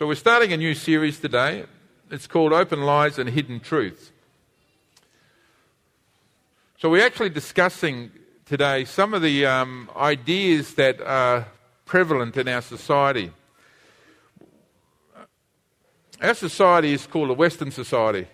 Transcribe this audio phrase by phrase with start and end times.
[0.00, 1.66] So we're starting a new series today.
[2.10, 4.12] It's called Open Lies and Hidden Truths.
[6.78, 8.10] So we're actually discussing
[8.46, 11.48] today some of the um, ideas that are
[11.84, 13.30] prevalent in our society.
[16.22, 18.26] Our society is called a Western society.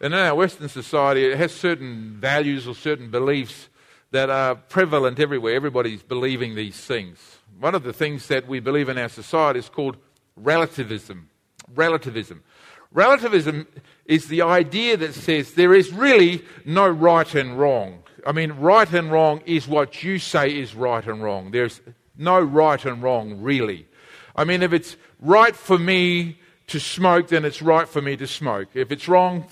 [0.00, 3.68] And in our Western society, it has certain values or certain beliefs
[4.12, 5.56] that are prevalent everywhere.
[5.56, 7.38] Everybody's believing these things.
[7.58, 9.96] One of the things that we believe in our society is called
[10.36, 11.28] relativism.
[11.74, 12.42] Relativism.
[12.92, 13.66] Relativism
[14.06, 18.02] is the idea that says there is really no right and wrong.
[18.26, 21.50] I mean, right and wrong is what you say is right and wrong.
[21.50, 21.80] There's
[22.16, 23.86] no right and wrong, really.
[24.36, 26.38] I mean, if it's right for me
[26.68, 28.68] to smoke, then it's right for me to smoke.
[28.74, 29.46] If it's wrong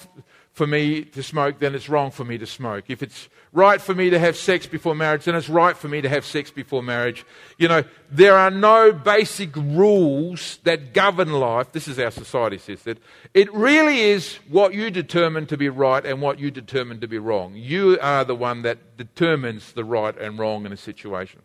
[0.52, 2.84] for me to smoke, then it's wrong for me to smoke.
[2.88, 6.00] If it's right for me to have sex before marriage, then it's right for me
[6.00, 7.24] to have sex before marriage.
[7.58, 11.72] You know, there are no basic rules that govern life.
[11.72, 12.98] This is our society says that.
[13.34, 17.18] It really is what you determine to be right and what you determine to be
[17.18, 17.54] wrong.
[17.54, 21.42] You are the one that determines the right and wrong in a situation.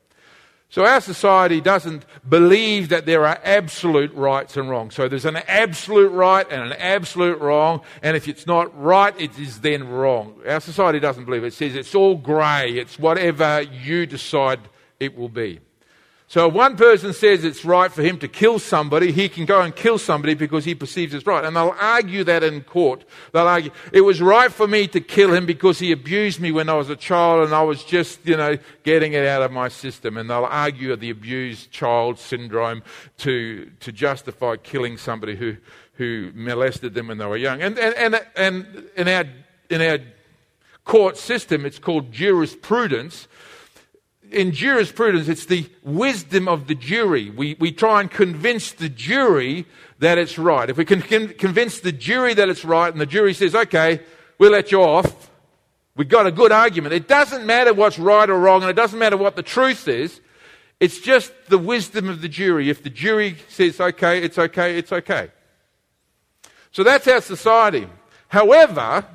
[0.69, 4.95] So our society doesn't believe that there are absolute rights and wrongs.
[4.95, 9.37] So there's an absolute right and an absolute wrong, and if it's not right, it
[9.39, 10.41] is then wrong.
[10.45, 11.47] Our society doesn't believe it.
[11.47, 12.71] It says it's all grey.
[12.73, 14.59] It's whatever you decide
[14.99, 15.59] it will be.
[16.35, 19.61] So if one person says it's right for him to kill somebody, he can go
[19.61, 21.45] and kill somebody because he perceives it's right.
[21.45, 23.05] And they'll argue that in court.
[23.31, 26.67] They'll argue, it was right for me to kill him because he abused me when
[26.67, 29.69] I was a child and I was just, you know, getting it out of my
[29.69, 30.17] system.
[30.17, 32.83] And they'll argue the abused child syndrome
[33.19, 35.55] to, to justify killing somebody who,
[35.93, 37.61] who molested them when they were young.
[37.61, 39.23] And, and, and, and in our,
[39.69, 39.99] in our
[40.83, 43.29] court system, it's called jurisprudence
[44.35, 47.29] in jurisprudence, it's the wisdom of the jury.
[47.29, 49.65] We, we try and convince the jury
[49.99, 50.69] that it's right.
[50.69, 54.01] If we can convince the jury that it's right and the jury says, okay,
[54.37, 55.31] we'll let you off,
[55.95, 56.93] we've got a good argument.
[56.93, 60.19] It doesn't matter what's right or wrong and it doesn't matter what the truth is.
[60.81, 62.69] It's just the wisdom of the jury.
[62.69, 65.31] If the jury says, okay, it's okay, it's okay.
[66.71, 67.87] So that's our society.
[68.27, 69.05] However,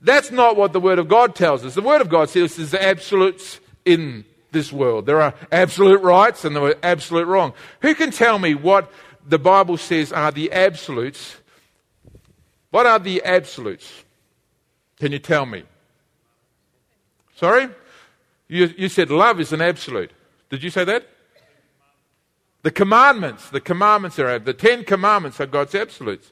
[0.00, 1.74] that's not what the Word of God tells us.
[1.74, 5.06] The Word of God says there's absolutes in this world.
[5.06, 7.54] There are absolute rights and there are absolute wrong.
[7.80, 8.92] Who can tell me what
[9.26, 11.36] the Bible says are the absolutes?
[12.70, 14.04] What are the absolutes?
[14.98, 15.64] Can you tell me?
[17.36, 17.68] Sorry?
[18.48, 20.10] You, you said love is an absolute.
[20.50, 21.08] Did you say that?
[22.62, 23.50] The commandments.
[23.50, 26.30] The commandments are the Ten Commandments are God's absolutes.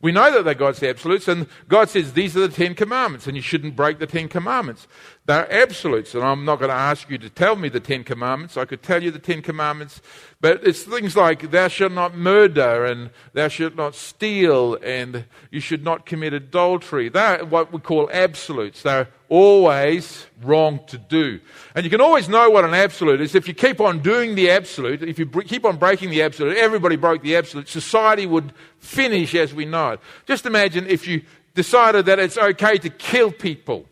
[0.00, 3.36] We know that they're God's absolutes, and God says these are the Ten Commandments, and
[3.36, 4.86] you shouldn't break the Ten Commandments.
[5.26, 8.56] They're absolutes, and I'm not going to ask you to tell me the Ten Commandments.
[8.56, 10.00] I could tell you the Ten Commandments,
[10.40, 15.60] but it's things like thou shalt not murder, and thou shalt not steal, and you
[15.60, 17.08] should not commit adultery.
[17.08, 18.82] They're what we call absolutes.
[18.82, 21.40] They're always wrong to do.
[21.74, 24.50] And you can always know what an absolute is if you keep on doing the
[24.50, 29.34] absolute, if you keep on breaking the absolute, everybody broke the absolute, society would finish
[29.34, 30.00] as we know it.
[30.26, 31.22] Just imagine if you
[31.54, 33.86] decided that it's okay to kill people.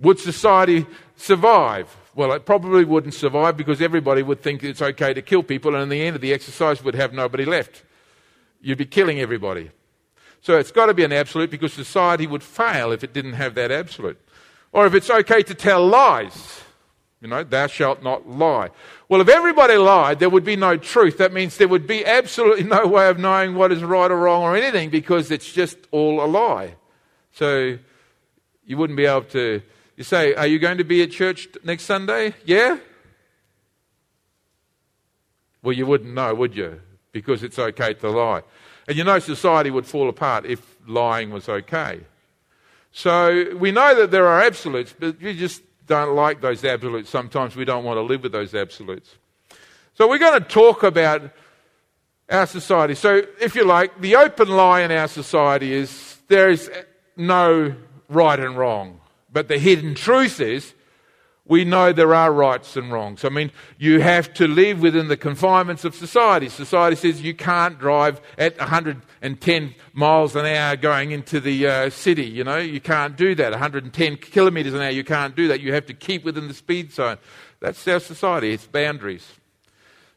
[0.00, 1.94] Would society survive?
[2.14, 5.82] Well, it probably wouldn't survive because everybody would think it's okay to kill people, and
[5.82, 7.82] in the end of the exercise, would have nobody left.
[8.60, 9.70] You'd be killing everybody.
[10.44, 13.54] So it's got to be an absolute because society would fail if it didn't have
[13.54, 14.20] that absolute.
[14.72, 16.60] Or if it's okay to tell lies,
[17.22, 18.68] you know, thou shalt not lie.
[19.08, 21.16] Well, if everybody lied, there would be no truth.
[21.16, 24.42] That means there would be absolutely no way of knowing what is right or wrong
[24.42, 26.74] or anything because it's just all a lie.
[27.32, 27.78] So
[28.66, 29.62] you wouldn't be able to.
[29.96, 32.34] You say, Are you going to be at church next Sunday?
[32.44, 32.80] Yeah?
[35.62, 36.82] Well, you wouldn't know, would you?
[37.12, 38.42] Because it's okay to lie.
[38.86, 42.00] And you know, society would fall apart if lying was okay.
[42.92, 47.10] So we know that there are absolutes, but we just don't like those absolutes.
[47.10, 49.14] Sometimes we don't want to live with those absolutes.
[49.94, 51.30] So we're going to talk about
[52.28, 52.94] our society.
[52.94, 56.70] So, if you like, the open lie in our society is there is
[57.16, 57.74] no
[58.08, 59.00] right and wrong.
[59.32, 60.73] But the hidden truth is
[61.46, 63.22] we know there are rights and wrongs.
[63.24, 66.48] I mean, you have to live within the confinements of society.
[66.48, 72.24] Society says you can't drive at 110 miles an hour going into the uh, city.
[72.24, 73.50] You know, you can't do that.
[73.50, 75.60] 110 kilometres an hour, you can't do that.
[75.60, 77.18] You have to keep within the speed zone.
[77.60, 79.26] That's our society, it's boundaries.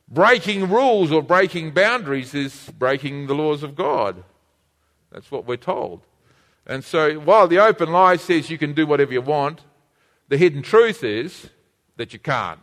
[0.09, 4.23] Breaking rules or breaking boundaries is breaking the laws of God.
[5.11, 6.03] That's what we're told.
[6.65, 9.61] And so, while the open lie says you can do whatever you want,
[10.29, 11.49] the hidden truth is
[11.97, 12.59] that you can't.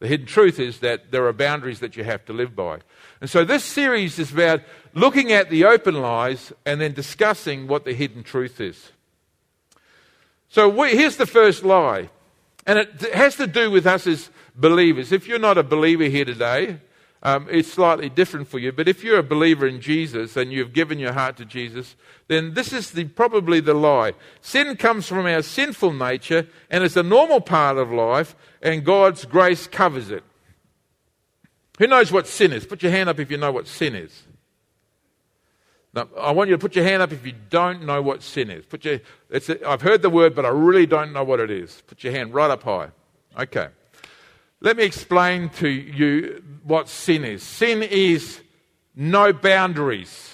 [0.00, 2.80] The hidden truth is that there are boundaries that you have to live by.
[3.20, 4.60] And so this series is about
[4.92, 8.92] looking at the open lies and then discussing what the hidden truth is.
[10.48, 12.10] So we, here's the first lie.
[12.66, 15.12] And it has to do with us as believers.
[15.12, 16.80] If you're not a believer here today,
[17.24, 18.70] um, it's slightly different for you.
[18.70, 21.96] But if you're a believer in Jesus and you've given your heart to Jesus,
[22.28, 24.12] then this is the, probably the lie.
[24.42, 29.24] Sin comes from our sinful nature and it's a normal part of life, and God's
[29.24, 30.22] grace covers it.
[31.78, 32.66] Who knows what sin is?
[32.66, 34.22] Put your hand up if you know what sin is.
[35.94, 38.50] Now, I want you to put your hand up if you don't know what sin
[38.50, 38.66] is.
[38.66, 39.00] Put your,
[39.30, 41.82] a, I've heard the word, but I really don't know what it is.
[41.86, 42.88] Put your hand right up high.
[43.38, 43.68] Okay.
[44.64, 47.42] Let me explain to you what sin is.
[47.42, 48.40] Sin is
[48.96, 50.32] no boundaries.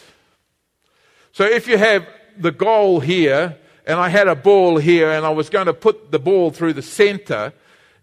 [1.32, 2.06] So if you have
[2.38, 6.12] the goal here, and I had a ball here, and I was going to put
[6.12, 7.53] the ball through the center,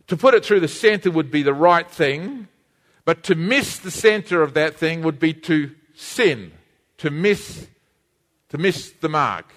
[0.08, 2.50] to put it through the center would be the right thing.
[3.06, 6.52] But to miss the center of that thing would be to sin,
[6.98, 7.68] to miss,
[8.50, 9.54] to miss the mark.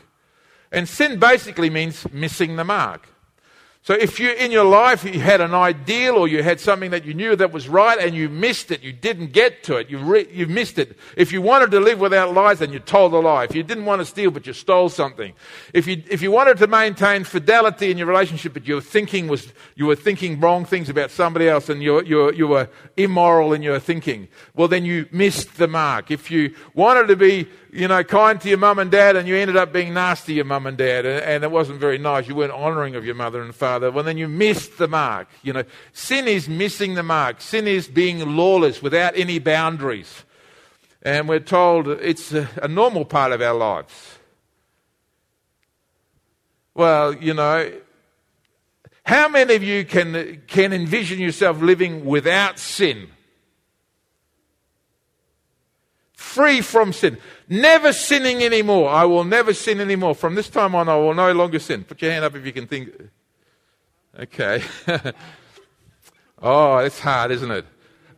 [0.71, 3.09] And sin basically means missing the mark.
[3.83, 7.07] So if you in your life you had an ideal or you had something that
[7.07, 9.99] you knew that was right and you missed it, you didn't get to it, you,
[9.99, 10.99] re- you missed it.
[11.17, 13.45] If you wanted to live without lies, then you told a lie.
[13.45, 15.33] If you didn't want to steal, but you stole something.
[15.73, 19.51] If you, if you wanted to maintain fidelity in your relationship, but your thinking was,
[19.77, 22.69] you were thinking wrong things about somebody else and you, you, you were
[22.99, 26.11] immoral in your thinking, well then you missed the mark.
[26.11, 29.37] If you wanted to be you know, kind to your mum and dad, and you
[29.37, 32.27] ended up being nasty to your mum and dad, and, and it wasn't very nice.
[32.27, 33.91] You weren't honouring of your mother and father.
[33.91, 35.29] Well, then you missed the mark.
[35.43, 37.41] You know, sin is missing the mark.
[37.41, 40.25] Sin is being lawless without any boundaries.
[41.03, 44.19] And we're told it's a, a normal part of our lives.
[46.75, 47.73] Well, you know,
[49.05, 53.09] how many of you can, can envision yourself living without sin?
[56.35, 57.19] Free from sin.
[57.49, 58.89] Never sinning anymore.
[58.89, 60.15] I will never sin anymore.
[60.15, 61.85] From this time on, I will no longer sin.
[61.85, 62.91] Put your hand up if you can think.
[64.19, 64.63] Okay.
[66.43, 67.67] oh, it's hard, isn't it?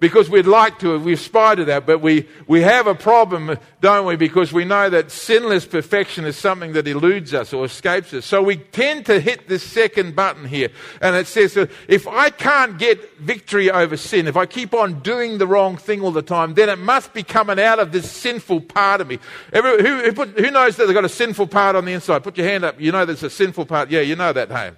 [0.02, 4.04] Because we'd like to, we aspire to that, but we, we have a problem, don't
[4.04, 4.16] we?
[4.16, 8.26] Because we know that sinless perfection is something that eludes us or escapes us.
[8.26, 10.70] So we tend to hit this second button here.
[11.00, 11.56] And it says,
[11.86, 16.00] if I can't get victory over sin, if I keep on doing the wrong thing
[16.00, 19.20] all the time, then it must be coming out of this sinful part of me.
[19.52, 22.24] Every, who, who, put, who knows that they've got a sinful part on the inside?
[22.24, 22.80] Put your hand up.
[22.80, 23.88] You know there's a sinful part.
[23.88, 24.72] Yeah, you know that, hey?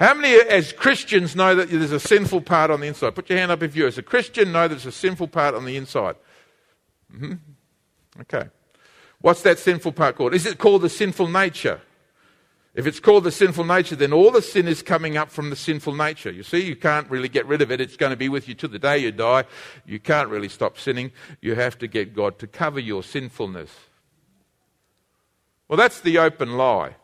[0.00, 3.14] How many, as Christians, know that there's a sinful part on the inside?
[3.14, 5.66] Put your hand up if you, as a Christian, know there's a sinful part on
[5.66, 6.16] the inside.
[7.14, 7.34] Mm-hmm.
[8.22, 8.48] Okay.
[9.20, 10.32] What's that sinful part called?
[10.32, 11.82] Is it called the sinful nature?
[12.74, 15.56] If it's called the sinful nature, then all the sin is coming up from the
[15.56, 16.30] sinful nature.
[16.30, 17.78] You see, you can't really get rid of it.
[17.78, 19.44] It's going to be with you to the day you die.
[19.84, 21.12] You can't really stop sinning.
[21.42, 23.70] You have to get God to cover your sinfulness.
[25.68, 26.96] Well, that's the open lie.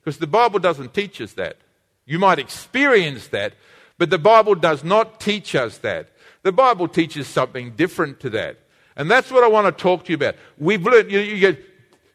[0.00, 1.58] Because the Bible doesn't teach us that.
[2.06, 3.54] You might experience that,
[3.98, 6.10] but the Bible does not teach us that.
[6.42, 8.58] The Bible teaches something different to that.
[8.96, 10.36] And that's what I want to talk to you about.
[10.58, 11.64] We've learned, you, you get,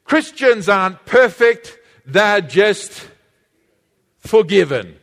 [0.03, 3.09] Christians aren't perfect, they're just
[4.19, 4.95] forgiven.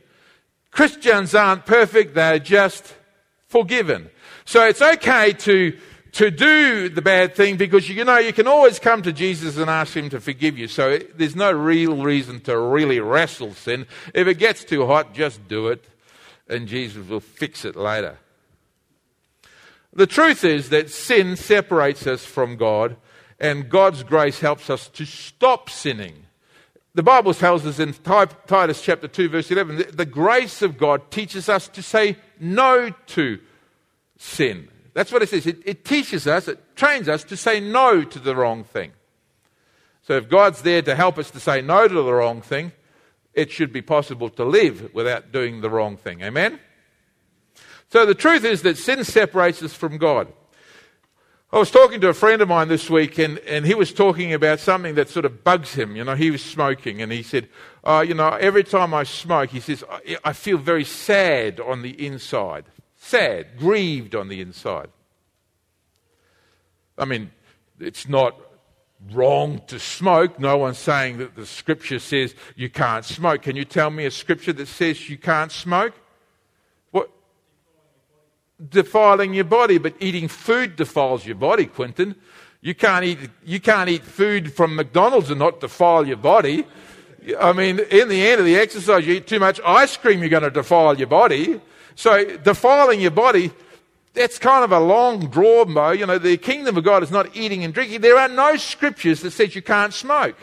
[0.71, 2.95] Christians aren't perfect, they're just
[3.47, 4.09] forgiven.
[4.45, 5.77] So it's okay to
[6.13, 9.69] to do the bad thing because you know you can always come to Jesus and
[9.69, 10.67] ask him to forgive you.
[10.67, 13.87] So there's no real reason to really wrestle sin.
[14.13, 15.85] If it gets too hot, just do it
[16.49, 18.17] and Jesus will fix it later.
[19.93, 22.97] The truth is that sin separates us from God
[23.39, 26.25] and God's grace helps us to stop sinning.
[26.93, 31.49] The Bible tells us in Titus chapter 2 verse 11 the grace of God teaches
[31.49, 33.39] us to say no to
[34.17, 34.69] sin.
[34.97, 35.45] That's what it says.
[35.45, 38.93] It, it teaches us, it trains us to say no to the wrong thing.
[40.01, 42.71] So if God's there to help us to say no to the wrong thing,
[43.35, 46.23] it should be possible to live without doing the wrong thing.
[46.23, 46.59] Amen?
[47.91, 50.33] So the truth is that sin separates us from God.
[51.53, 54.33] I was talking to a friend of mine this week, and, and he was talking
[54.33, 55.95] about something that sort of bugs him.
[55.95, 57.49] You know, he was smoking, and he said,
[57.83, 61.83] uh, You know, every time I smoke, he says, I, I feel very sad on
[61.83, 62.65] the inside
[63.07, 64.89] sad, grieved on the inside.
[66.97, 67.31] I mean,
[67.79, 68.35] it's not
[69.11, 70.39] wrong to smoke.
[70.39, 73.43] No one's saying that the scripture says you can't smoke.
[73.43, 75.93] Can you tell me a scripture that says you can't smoke?
[76.91, 77.09] What?
[78.69, 82.15] Defiling your body, but eating food defiles your body, Quinton.
[82.61, 86.65] You can't eat, you can't eat food from McDonald's and not defile your body.
[87.39, 90.29] I mean, in the end of the exercise, you eat too much ice cream, you're
[90.29, 91.61] going to defile your body.
[91.97, 93.51] So defiling your body,
[94.13, 95.89] that's kind of a long draw, Mo.
[95.91, 98.01] You know, the kingdom of God is not eating and drinking.
[98.01, 100.37] There are no scriptures that says you can't smoke.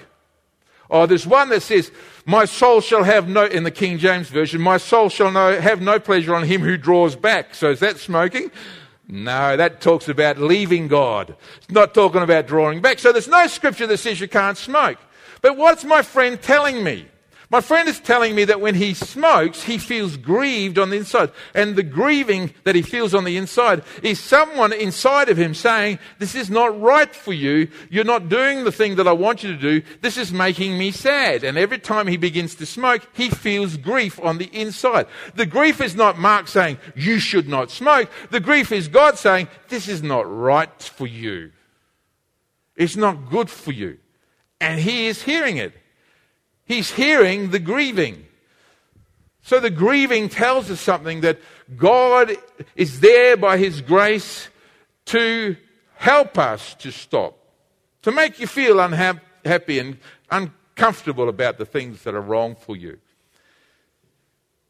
[0.89, 1.93] Or there's one that says,
[2.27, 5.81] My soul shall have no, in the King James Version, my soul shall no, have
[5.81, 7.55] no pleasure on him who draws back.
[7.55, 8.51] So is that smoking?
[9.07, 11.37] No, that talks about leaving God.
[11.59, 12.99] It's not talking about drawing back.
[12.99, 14.99] So there's no scripture that says you can't smoke.
[15.41, 17.07] But what's my friend telling me?
[17.55, 21.31] My friend is telling me that when he smokes, he feels grieved on the inside.
[21.55, 26.01] And the grieving that he feels on the inside is someone inside of him saying,
[26.19, 27.69] This is not right for you.
[27.91, 29.87] You're not doing the thing that I want you to do.
[30.01, 31.45] This is making me sad.
[31.45, 35.07] And every time he begins to smoke, he feels grief on the inside.
[35.37, 38.11] The grief is not Mark saying, You should not smoke.
[38.33, 41.53] The grief is God saying, This is not right for you.
[42.75, 43.99] It's not good for you.
[44.61, 45.73] And he is hearing it.
[46.65, 48.27] He's hearing the grieving.
[49.43, 51.39] So the grieving tells us something that
[51.77, 52.35] God
[52.77, 54.49] is there by His grace
[55.07, 55.57] to
[55.97, 57.37] help us to stop,
[58.03, 59.99] to make you feel unhappy and
[60.31, 62.99] uncomfortable about the things that are wrong for you.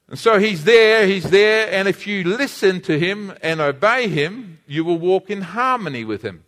[0.08, 4.58] And so He's there, He's there, and if you listen to Him and obey Him,
[4.66, 6.44] you will walk in harmony with Him.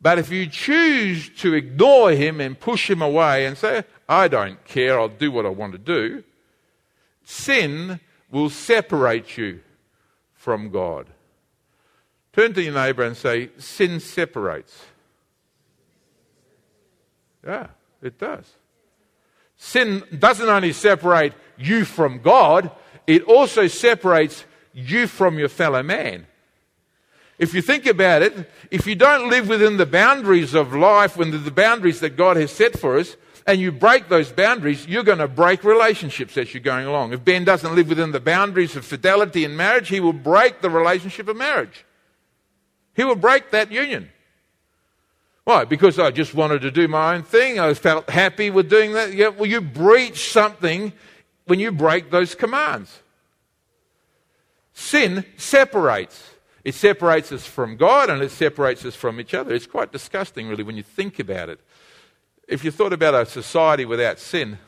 [0.00, 4.64] But if you choose to ignore Him and push Him away and say, I don't
[4.64, 6.24] care, I'll do what I want to do,
[7.24, 8.00] sin
[8.30, 9.60] will separate you
[10.34, 11.06] from God.
[12.32, 14.84] Turn to your neighbour and say, Sin separates.
[17.44, 17.68] Yeah,
[18.02, 18.44] it does.
[19.56, 22.70] Sin doesn't only separate you from God,
[23.06, 26.26] it also separates you from your fellow man.
[27.38, 31.44] If you think about it, if you don't live within the boundaries of life, within
[31.44, 33.16] the boundaries that God has set for us,
[33.48, 37.14] and you break those boundaries, you're going to break relationships as you're going along.
[37.14, 40.68] If Ben doesn't live within the boundaries of fidelity in marriage, he will break the
[40.68, 41.86] relationship of marriage.
[42.94, 44.10] He will break that union.
[45.44, 45.64] Why?
[45.64, 47.58] Because I just wanted to do my own thing.
[47.58, 49.14] I felt happy with doing that.
[49.14, 50.92] Yeah, well, you breach something
[51.46, 53.00] when you break those commands.
[54.74, 56.22] Sin separates.
[56.64, 59.54] It separates us from God and it separates us from each other.
[59.54, 61.60] It's quite disgusting, really, when you think about it.
[62.48, 64.58] If you thought about a society without sin,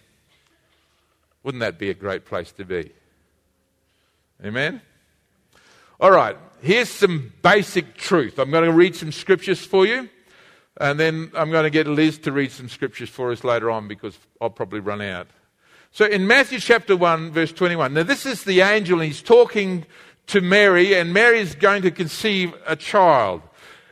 [1.42, 2.92] wouldn't that be a great place to be?
[4.44, 4.82] Amen?
[5.98, 8.38] All right, here's some basic truth.
[8.38, 10.10] I'm going to read some scriptures for you,
[10.78, 13.88] and then I'm going to get Liz to read some scriptures for us later on
[13.88, 15.28] because I'll probably run out.
[15.90, 19.86] So in Matthew chapter 1, verse 21, now this is the angel, and he's talking
[20.26, 23.40] to Mary, and Mary is going to conceive a child.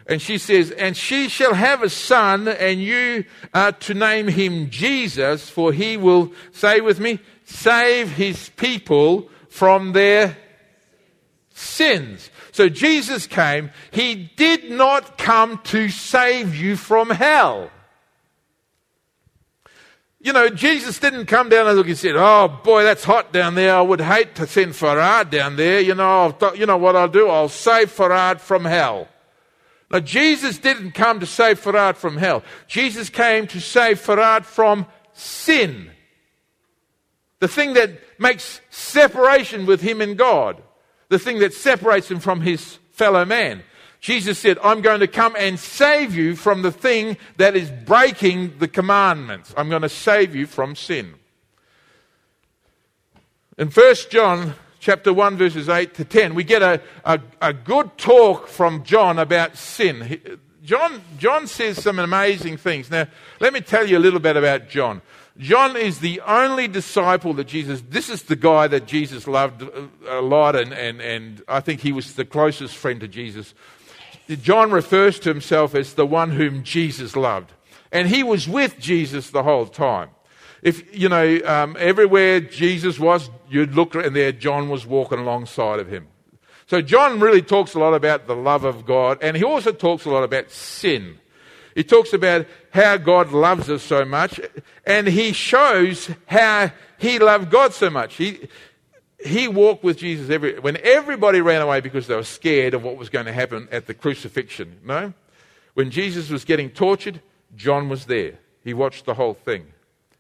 [0.09, 4.71] And she says, And she shall have a son, and you are to name him
[4.71, 10.37] Jesus, for he will, say with me, save his people from their
[11.51, 12.31] sins.
[12.53, 13.71] So Jesus came.
[13.91, 17.71] He did not come to save you from hell.
[20.21, 23.55] You know, Jesus didn't come down and look and said, Oh boy, that's hot down
[23.55, 23.77] there.
[23.77, 25.81] I would hate to send Farad down there.
[25.81, 27.29] You know, I'll, you know what I'll do?
[27.29, 29.07] I'll save Farad from hell.
[29.91, 32.43] Now, Jesus didn't come to save Farad from hell.
[32.67, 35.91] Jesus came to save Farad from sin.
[37.41, 37.91] The thing that
[38.21, 40.63] makes separation with him and God.
[41.09, 43.63] The thing that separates him from his fellow man.
[44.01, 48.59] Jesus said, I'm going to come and save you from the thing that is breaking
[48.59, 49.55] the commandments.
[49.57, 51.15] I'm going to save you from sin.
[53.57, 57.97] In 1 John chapter 1, verses 8 to 10, we get a, a, a good
[57.99, 60.39] talk from John about sin.
[60.65, 62.91] John, John says some amazing things.
[62.91, 63.07] Now,
[63.41, 65.03] let me tell you a little bit about John.
[65.39, 69.69] John is the only disciple that Jesus, this is the guy that Jesus loved uh,
[70.09, 73.55] a lot, and, and, and I think he was the closest friend to Jesus.
[74.29, 77.53] John refers to himself as the one whom Jesus loved.
[77.93, 80.11] And he was with Jesus the whole time.
[80.63, 85.79] If, you know, um, everywhere Jesus was, you'd look and there John was walking alongside
[85.79, 86.09] of him.
[86.67, 90.05] So John really talks a lot about the love of God, and he also talks
[90.05, 91.19] a lot about sin.
[91.75, 94.39] He talks about how God loves us so much,
[94.85, 98.17] and he shows how he loved God so much.
[98.17, 98.49] He,
[99.25, 102.97] he walked with Jesus every, when everybody ran away because they were scared of what
[102.97, 104.81] was going to happen at the crucifixion.
[104.85, 105.15] No?
[105.75, 107.23] When Jesus was getting tortured,
[107.57, 108.35] John was there.
[108.63, 109.73] He watched the whole thing.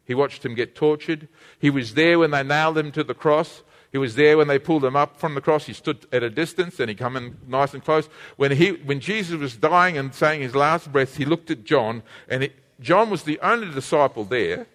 [0.08, 1.28] He watched him get tortured.
[1.60, 3.62] He was there when they nailed him to the cross.
[3.92, 5.66] He was there when they pulled him up from the cross.
[5.66, 8.08] He stood at a distance and he come in nice and close.
[8.36, 12.02] When, he, when Jesus was dying and saying his last breath, he looked at John,
[12.26, 14.66] and it, John was the only disciple there.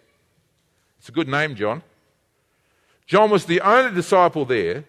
[1.00, 1.82] It's a good name, John.
[3.08, 4.86] John was the only disciple there,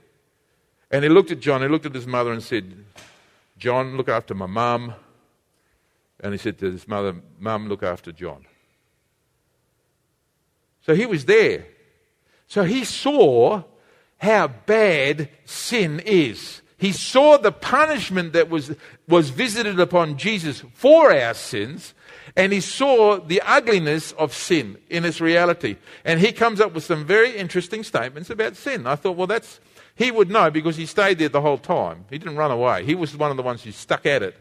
[0.91, 2.85] And he looked at John, he looked at his mother and said,
[3.59, 4.95] John, look after my mum.
[6.21, 8.45] And he said to his mother, Mum, look after John.
[10.85, 11.67] So he was there.
[12.47, 13.63] So he saw
[14.19, 16.63] how bad sin is.
[16.77, 18.75] He saw the punishment that was,
[19.09, 21.95] was visited upon Jesus for our sins,
[22.37, 25.77] and he saw the ugliness of sin in its reality.
[26.05, 28.87] And he comes up with some very interesting statements about sin.
[28.87, 29.61] I thought, well, that's,
[29.95, 32.05] he would know because he stayed there the whole time.
[32.11, 32.85] He didn't run away.
[32.85, 34.37] He was one of the ones who stuck at it.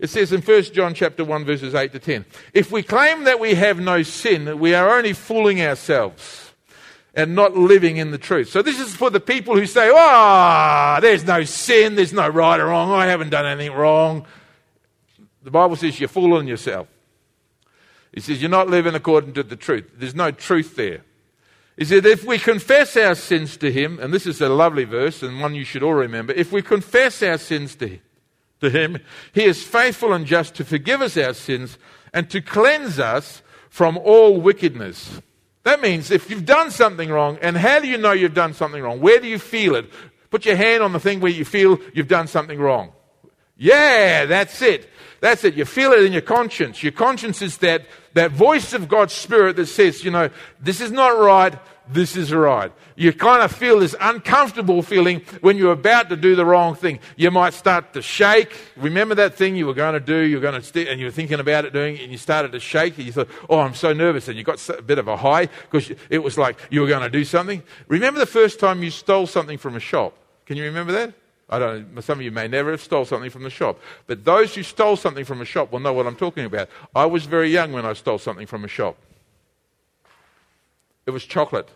[0.00, 2.24] It says in 1 John chapter 1 verses 8 to 10,
[2.54, 6.52] if we claim that we have no sin, we are only fooling ourselves
[7.14, 8.48] and not living in the truth.
[8.48, 12.28] So this is for the people who say, "Ah, oh, there's no sin, there's no
[12.28, 12.92] right or wrong.
[12.92, 14.24] I haven't done anything wrong."
[15.42, 16.86] The Bible says you're fooling yourself.
[18.12, 19.90] It says you're not living according to the truth.
[19.96, 21.02] There's no truth there.
[21.76, 25.22] He said, if we confess our sins to him, and this is a lovely verse
[25.22, 28.00] and one you should all remember, if we confess our sins to him,
[28.60, 28.98] to him,
[29.32, 31.78] he is faithful and just to forgive us our sins
[32.12, 35.20] and to cleanse us from all wickedness.
[35.64, 38.82] That means if you've done something wrong, and how do you know you've done something
[38.82, 39.00] wrong?
[39.00, 39.90] Where do you feel it?
[40.30, 42.92] Put your hand on the thing where you feel you've done something wrong.
[43.56, 44.88] Yeah, that's it.
[45.20, 45.54] That's it.
[45.54, 46.82] You feel it in your conscience.
[46.82, 50.92] Your conscience is that, that voice of God's Spirit that says, you know, this is
[50.92, 51.58] not right
[51.90, 52.72] this is right.
[52.96, 57.00] You kind of feel this uncomfortable feeling when you're about to do the wrong thing.
[57.16, 58.52] You might start to shake.
[58.76, 61.06] Remember that thing you were going to do, you are going to st- and you
[61.06, 63.60] were thinking about it doing it, and you started to shake, and you thought, oh,
[63.60, 66.58] I'm so nervous, and you got a bit of a high because it was like
[66.70, 67.62] you were going to do something.
[67.88, 70.14] Remember the first time you stole something from a shop?
[70.46, 71.14] Can you remember that?
[71.50, 73.80] I don't know, some of you may never have stole something from the shop.
[74.06, 76.68] But those who stole something from a shop will know what I'm talking about.
[76.94, 78.96] I was very young when I stole something from a shop.
[81.06, 81.70] It was chocolate.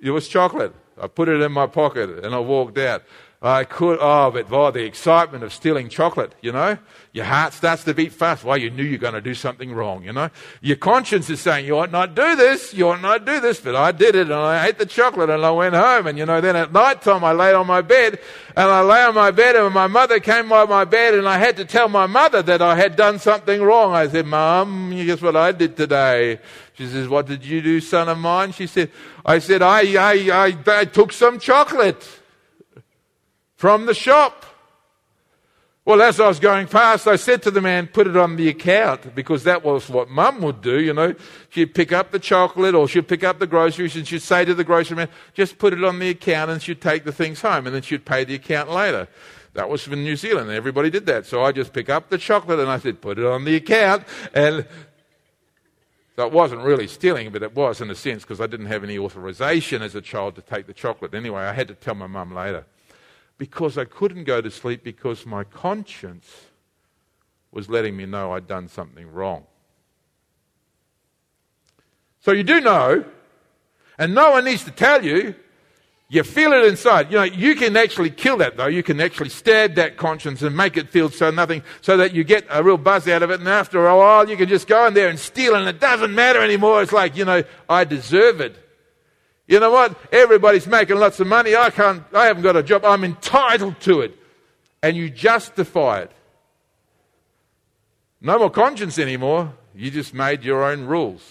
[0.00, 0.74] It was chocolate.
[1.00, 3.02] I put it in my pocket and I walked out.
[3.42, 6.78] I could, oh, but oh, the excitement of stealing chocolate, you know?
[7.12, 8.44] Your heart starts to beat fast.
[8.44, 8.56] Why?
[8.56, 10.30] You knew you're going to do something wrong, you know?
[10.62, 13.76] Your conscience is saying, you ought not do this, you ought not do this, but
[13.76, 16.06] I did it and I ate the chocolate and I went home.
[16.06, 18.18] And, you know, then at night time I laid on my bed
[18.56, 21.36] and I lay on my bed and my mother came by my bed and I
[21.36, 23.94] had to tell my mother that I had done something wrong.
[23.94, 26.40] I said, Mom, you guess what I did today?
[26.74, 28.52] She says, What did you do, son of mine?
[28.52, 28.90] She said,
[29.24, 30.12] I said, I, I,
[30.46, 32.20] I, I took some chocolate
[33.56, 34.44] from the shop.
[35.86, 38.48] Well, as I was going past, I said to the man, put it on the
[38.48, 41.14] account, because that was what mum would do, you know.
[41.50, 44.52] She'd pick up the chocolate or she'd pick up the groceries and she'd say to
[44.52, 47.66] the grocery man, just put it on the account and she'd take the things home
[47.66, 49.06] and then she'd pay the account later.
[49.54, 50.50] That was from New Zealand.
[50.50, 51.24] Everybody did that.
[51.24, 54.02] So I just pick up the chocolate and I said, put it on the account.
[54.34, 54.66] And
[56.16, 58.82] so it wasn't really stealing, but it was in a sense because I didn't have
[58.82, 61.14] any authorization as a child to take the chocolate.
[61.14, 62.64] Anyway, I had to tell my mum later
[63.38, 66.46] because I couldn't go to sleep because my conscience
[67.52, 69.44] was letting me know I'd done something wrong.
[72.20, 73.04] So you do know,
[73.98, 75.34] and no one needs to tell you,
[76.08, 77.10] you feel it inside.
[77.10, 78.66] You know, you can actually kill that though.
[78.66, 82.24] You can actually stab that conscience and make it feel so nothing, so that you
[82.24, 83.40] get a real buzz out of it.
[83.40, 86.14] And after a while, you can just go in there and steal and it doesn't
[86.14, 86.82] matter anymore.
[86.82, 88.65] It's like, you know, I deserve it.
[89.46, 89.96] You know what?
[90.12, 91.54] Everybody's making lots of money.
[91.54, 92.84] I can't, I haven't got a job.
[92.84, 94.18] I'm entitled to it.
[94.82, 96.12] And you justify it.
[98.20, 99.52] No more conscience anymore.
[99.74, 101.22] You just made your own rules.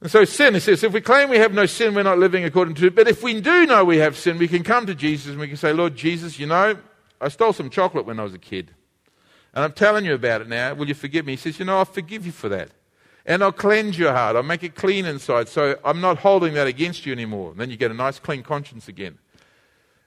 [0.00, 2.44] And so sin, it says, if we claim we have no sin, we're not living
[2.44, 2.94] according to it.
[2.94, 5.48] But if we do know we have sin, we can come to Jesus and we
[5.48, 6.76] can say, Lord Jesus, you know,
[7.20, 8.72] I stole some chocolate when I was a kid.
[9.54, 10.74] And I'm telling you about it now.
[10.74, 11.32] Will you forgive me?
[11.32, 12.70] He says, you know, I'll forgive you for that.
[13.26, 14.36] And I'll cleanse your heart.
[14.36, 15.48] I'll make it clean inside.
[15.48, 17.52] So I'm not holding that against you anymore.
[17.52, 19.18] And then you get a nice clean conscience again.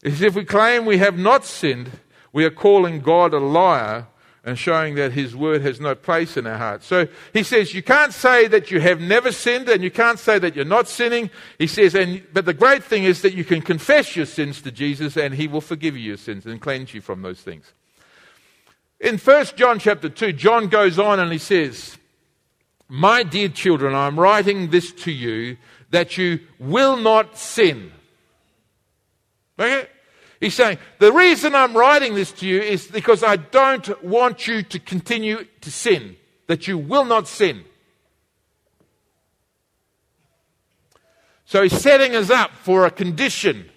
[0.04, 1.92] if we claim we have not sinned,
[2.32, 4.08] we are calling God a liar
[4.48, 6.82] and showing that his word has no place in our heart.
[6.82, 10.40] So he says, you can't say that you have never sinned and you can't say
[10.40, 11.30] that you're not sinning.
[11.60, 14.72] He says, and, but the great thing is that you can confess your sins to
[14.72, 17.74] Jesus and he will forgive you your sins and cleanse you from those things.
[19.02, 21.97] In 1 John chapter 2, John goes on and he says,
[22.88, 25.58] my dear children, I'm writing this to you
[25.92, 27.92] that you will not sin.
[29.60, 29.88] Okay?
[30.40, 34.62] He's saying, the reason I'm writing this to you is because I don't want you
[34.62, 36.16] to continue to sin,
[36.48, 37.64] that you will not sin.
[41.46, 43.70] So he's setting us up for a condition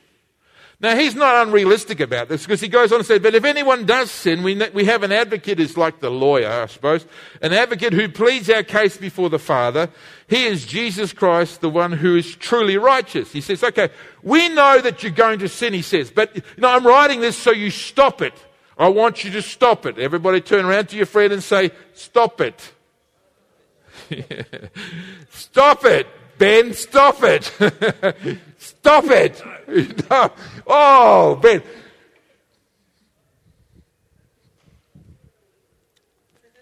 [0.82, 3.84] Now, he's not unrealistic about this because he goes on to say, But if anyone
[3.84, 7.04] does sin, we, we have an advocate who's like the lawyer, I suppose,
[7.42, 9.90] an advocate who pleads our case before the Father.
[10.26, 13.30] He is Jesus Christ, the one who is truly righteous.
[13.30, 13.90] He says, Okay,
[14.22, 17.36] we know that you're going to sin, he says, but you know, I'm writing this
[17.36, 18.34] so you stop it.
[18.78, 19.98] I want you to stop it.
[19.98, 22.72] Everybody turn around to your friend and say, Stop it.
[25.30, 26.06] stop it.
[26.38, 27.44] Ben, stop it.
[28.58, 29.42] stop it.
[30.70, 31.62] oh, Ben.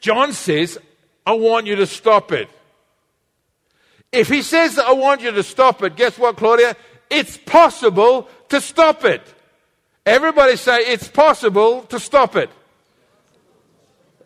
[0.01, 0.79] John says,
[1.27, 2.49] I want you to stop it.
[4.11, 6.77] If he says, I want you to stop it, guess what, Claudia?
[7.11, 9.23] It's possible to stop it.
[10.07, 12.51] Everybody say, it's possible to stop it.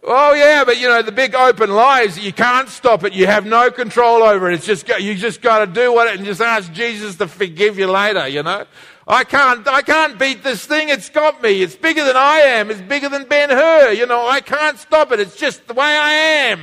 [0.05, 2.19] Oh yeah, but you know the big open lies.
[2.19, 3.13] you can't stop it.
[3.13, 4.55] You have no control over it.
[4.55, 7.79] It's just you just got to do what it and just ask Jesus to forgive
[7.79, 8.27] you later.
[8.27, 8.67] You know,
[9.07, 10.89] I can't I can't beat this thing.
[10.89, 11.63] It's got me.
[11.63, 12.71] It's bigger than I am.
[12.71, 13.93] It's bigger than Ben Hur.
[13.93, 15.21] You know, I can't stop it.
[15.21, 16.61] It's just the way I am.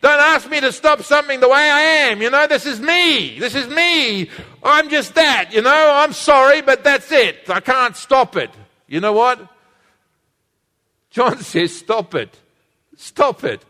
[0.00, 2.22] Don't ask me to stop something the way I am.
[2.22, 3.38] You know, this is me.
[3.38, 4.30] This is me.
[4.62, 5.52] I'm just that.
[5.52, 7.50] You know, I'm sorry, but that's it.
[7.50, 8.50] I can't stop it.
[8.86, 9.46] You know what?
[11.10, 12.34] John says, stop it.
[12.96, 13.62] Stop it.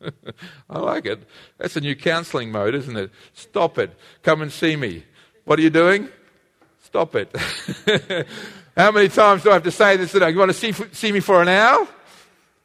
[0.70, 1.28] I like it.
[1.58, 3.10] That's a new counseling mode, isn't it?
[3.34, 3.94] Stop it.
[4.22, 5.04] Come and see me.
[5.44, 6.08] What are you doing?
[6.94, 7.36] Stop it.
[8.76, 10.30] How many times do I have to say this today?
[10.30, 11.88] You want to see, see me for an hour?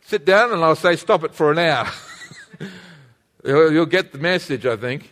[0.02, 1.90] Sit down and I'll say, stop it for an hour.
[3.44, 5.12] you'll, you'll get the message, I think.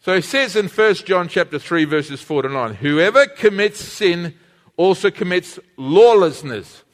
[0.00, 4.36] So he says in 1 John chapter 3 verses 4 to 9, whoever commits sin
[4.78, 6.84] also commits lawlessness.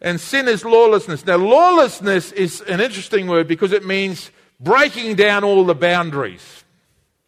[0.00, 1.24] And sin is lawlessness.
[1.24, 6.59] Now, lawlessness is an interesting word because it means breaking down all the boundaries.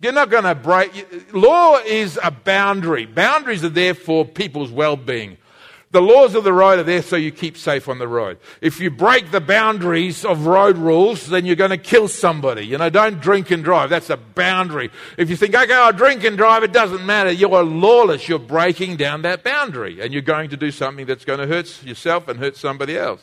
[0.03, 1.33] You're not going to break.
[1.33, 3.07] Law is a boundary.
[3.07, 5.39] Boundaries are there for people's well being.
[5.93, 8.39] The laws of the road are there so you keep safe on the road.
[8.63, 12.67] If you break the boundaries of road rules, then you're going to kill somebody.
[12.67, 13.91] You know, don't drink and drive.
[13.91, 14.91] That's a boundary.
[15.19, 17.31] If you think, okay, I'll drink and drive, it doesn't matter.
[17.31, 18.27] You're lawless.
[18.27, 21.85] You're breaking down that boundary and you're going to do something that's going to hurt
[21.85, 23.21] yourself and hurt somebody else.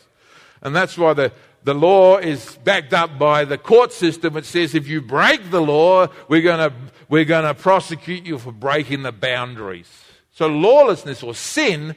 [0.61, 1.31] And that's why the,
[1.63, 4.37] the law is backed up by the court system.
[4.37, 6.73] It says if you break the law, we're going
[7.09, 9.89] we're going to prosecute you for breaking the boundaries.
[10.31, 11.95] So lawlessness or sin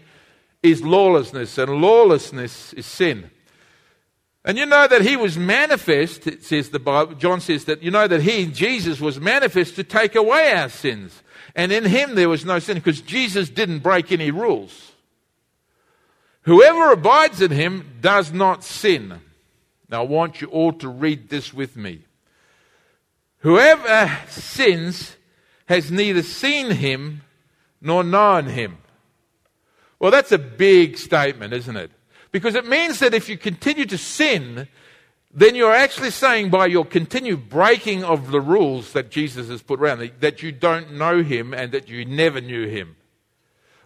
[0.63, 3.31] is lawlessness, and lawlessness is sin.
[4.45, 7.93] And you know that he was manifest, it says the Bible, John says that you
[7.93, 11.23] know that he, Jesus, was manifest to take away our sins.
[11.55, 14.93] And in him there was no sin because Jesus didn't break any rules.
[16.43, 19.21] Whoever abides in him does not sin.
[19.93, 22.07] Now I want you all to read this with me.
[23.41, 25.17] Whoever sins
[25.67, 27.21] has neither seen him
[27.79, 28.79] nor known him.
[29.99, 31.91] Well, that's a big statement, isn't it?
[32.31, 34.67] Because it means that if you continue to sin,
[35.31, 39.79] then you're actually saying by your continued breaking of the rules that Jesus has put
[39.79, 42.97] around, that you don't know him and that you never knew him.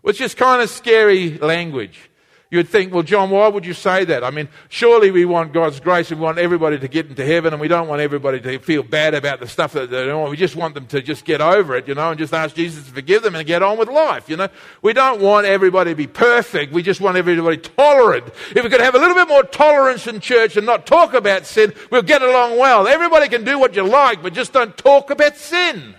[0.03, 2.11] Which is kind of scary language.
[2.49, 4.23] You'd think, well, John, why would you say that?
[4.23, 7.53] I mean, surely we want God's grace and we want everybody to get into heaven
[7.53, 10.31] and we don't want everybody to feel bad about the stuff that they're doing.
[10.31, 12.87] We just want them to just get over it, you know, and just ask Jesus
[12.87, 14.47] to forgive them and get on with life, you know.
[14.81, 16.73] We don't want everybody to be perfect.
[16.73, 18.27] We just want everybody tolerant.
[18.55, 21.47] If we could have a little bit more tolerance in church and not talk about
[21.47, 22.87] sin, we'll get along well.
[22.87, 25.97] Everybody can do what you like, but just don't talk about sin.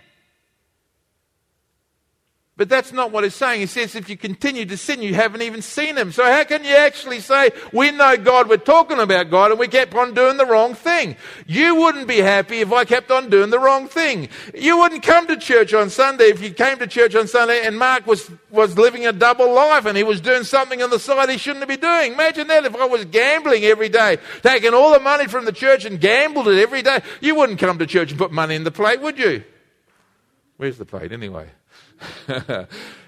[2.57, 3.61] But that's not what he's saying.
[3.61, 6.11] He says if you continue to sin, you haven't even seen him.
[6.11, 9.67] So how can you actually say, we know God, we're talking about God, and we
[9.67, 11.15] kept on doing the wrong thing?
[11.45, 14.29] You wouldn't be happy if I kept on doing the wrong thing.
[14.55, 17.77] You wouldn't come to church on Sunday if you came to church on Sunday and
[17.77, 21.29] Mark was, was living a double life and he was doing something on the side
[21.29, 22.13] he shouldn't be doing.
[22.13, 25.85] Imagine that if I was gambling every day, taking all the money from the church
[25.85, 27.01] and gambled it every day.
[27.21, 29.43] You wouldn't come to church and put money in the plate, would you?
[30.57, 31.51] Where's the plate anyway?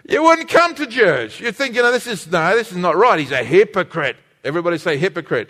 [0.10, 1.39] you wouldn't come to church.
[1.39, 3.19] You'd think, you know, this is, no, this is not right.
[3.19, 4.17] He's a hypocrite.
[4.43, 5.49] Everybody say hypocrite.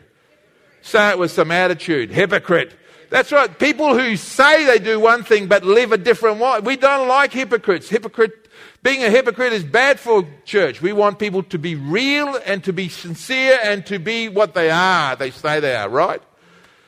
[0.81, 2.09] Say it with some attitude.
[2.09, 2.73] Hypocrite.
[3.09, 3.57] That's right.
[3.57, 6.59] People who say they do one thing but live a different way.
[6.59, 7.89] We don't like hypocrites.
[7.89, 8.47] Hypocrite,
[8.83, 10.81] being a hypocrite is bad for church.
[10.81, 14.69] We want people to be real and to be sincere and to be what they
[14.69, 15.15] are.
[15.15, 16.21] They say they are, right?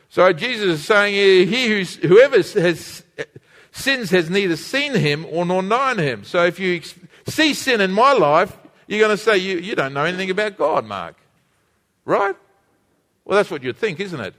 [0.09, 3.03] So Jesus is saying, he whoever has
[3.81, 6.23] sins has neither seen him or nor known him.
[6.23, 6.81] So if you
[7.27, 10.57] see sin in my life, you're going to say, you, you don't know anything about
[10.57, 11.15] God, Mark.
[12.05, 12.35] Right?
[13.25, 14.33] Well, that's what you'd think, isn't it?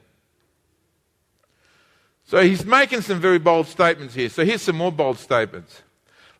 [2.24, 4.28] So he's making some very bold statements here.
[4.28, 5.82] So here's some more bold statements.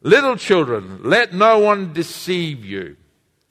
[0.03, 2.97] Little children, let no one deceive you.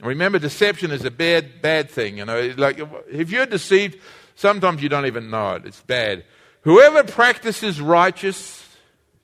[0.02, 2.18] Remember, deception is a bad, bad thing.
[2.18, 4.00] You know, like if you're deceived,
[4.36, 5.66] sometimes you don't even know it.
[5.66, 6.24] It's bad.
[6.62, 7.80] Whoever practices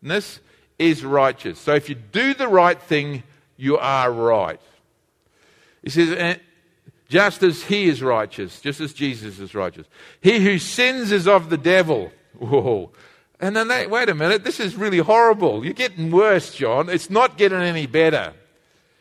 [0.07, 0.39] righteousness
[0.79, 1.59] is righteous.
[1.59, 3.23] So if you do the right thing,
[3.57, 4.61] you are right.
[5.83, 6.35] He says, eh,
[7.09, 9.87] just as he is righteous, just as Jesus is righteous.
[10.21, 12.11] He who sins is of the devil.
[12.37, 12.91] Whoa.
[13.39, 15.63] And then they, wait a minute, this is really horrible.
[15.63, 16.89] You're getting worse, John.
[16.89, 18.33] It's not getting any better.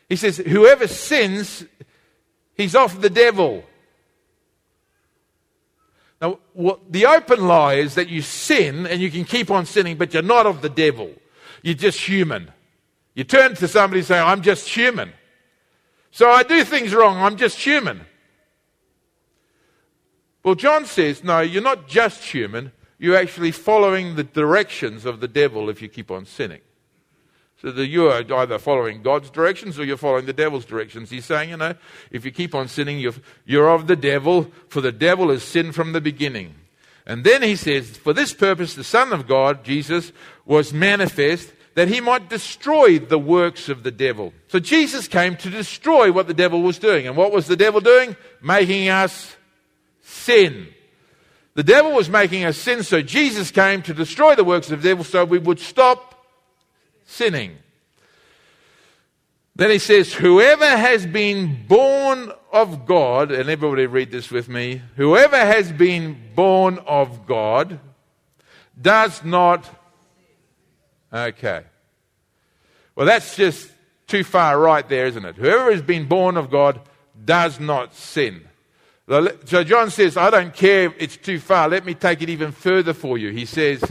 [0.09, 1.64] He says, whoever sins,
[2.55, 3.64] he's off the devil.
[6.20, 9.96] Now, what, the open lie is that you sin and you can keep on sinning,
[9.98, 11.11] but you're not of the devil.
[11.62, 12.50] You're just human.
[13.14, 15.12] You turn to somebody and say, I'm just human.
[16.11, 18.07] So I do things wrong, I'm just human.
[20.42, 25.29] Well, John says, no, you're not just human, you're actually following the directions of the
[25.29, 26.61] devil if you keep on sinning.
[27.62, 31.09] So that you are either following God's directions or you're following the devil's directions.
[31.09, 31.75] He's saying, you know,
[32.11, 33.14] if you keep on sinning, you're,
[33.47, 36.55] you're of the devil, for the devil has sinned from the beginning.
[37.07, 40.12] And then he says, for this purpose, the Son of God, Jesus,
[40.45, 44.33] was manifest that he might destroy the works of the devil.
[44.49, 47.07] So Jesus came to destroy what the devil was doing.
[47.07, 48.16] And what was the devil doing?
[48.42, 49.37] Making us
[50.03, 50.69] sin.
[51.55, 54.88] The devil was making us sin, so Jesus came to destroy the works of the
[54.90, 56.15] devil so we would stop
[57.07, 57.57] sinning.
[59.55, 64.83] Then he says, Whoever has been born of God, and everybody read this with me,
[64.97, 67.81] whoever has been born of God
[68.81, 69.69] does not.
[71.12, 71.62] Okay.
[72.95, 73.71] Well, that's just
[74.07, 75.37] too far right there, isn't it?
[75.37, 76.81] Whoever has been born of God
[77.25, 78.47] does not sin.
[79.09, 81.69] So John says, I don't care it's too far.
[81.69, 83.31] Let me take it even further for you.
[83.31, 83.83] He says,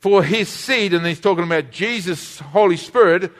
[0.00, 3.30] for his seed, and he's talking about Jesus' Holy Spirit,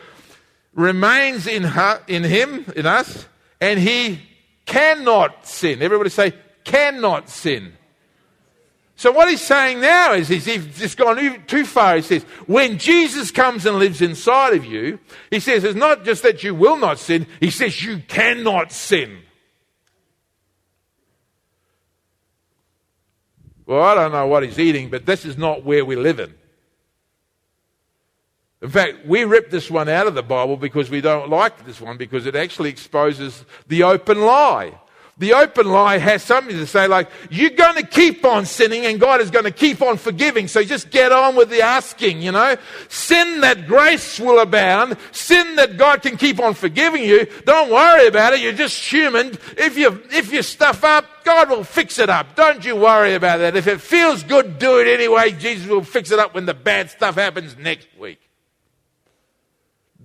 [0.74, 3.26] remains in, her, in him, in us,
[3.60, 4.20] and he
[4.66, 5.82] cannot sin.
[5.82, 7.72] Everybody say, cannot sin.
[8.94, 11.96] So what he's saying now is he's, he's just gone too far.
[11.96, 14.98] He says, when Jesus comes and lives inside of you,
[15.30, 19.20] he says it's not just that you will not sin, he says you cannot sin.
[23.64, 26.34] Well, I don't know what he's eating, but this is not where we live in.
[28.62, 31.80] In fact, we ripped this one out of the Bible because we don't like this
[31.80, 34.78] one because it actually exposes the open lie.
[35.16, 38.98] The open lie has something to say like, you're going to keep on sinning and
[38.98, 40.48] God is going to keep on forgiving.
[40.48, 42.56] So just get on with the asking, you know.
[42.88, 44.96] Sin that grace will abound.
[45.12, 47.26] Sin that God can keep on forgiving you.
[47.44, 48.40] Don't worry about it.
[48.40, 49.38] You're just human.
[49.58, 52.34] If you, if you stuff up, God will fix it up.
[52.34, 53.56] Don't you worry about that.
[53.56, 55.32] If it feels good, do it anyway.
[55.32, 58.29] Jesus will fix it up when the bad stuff happens next week.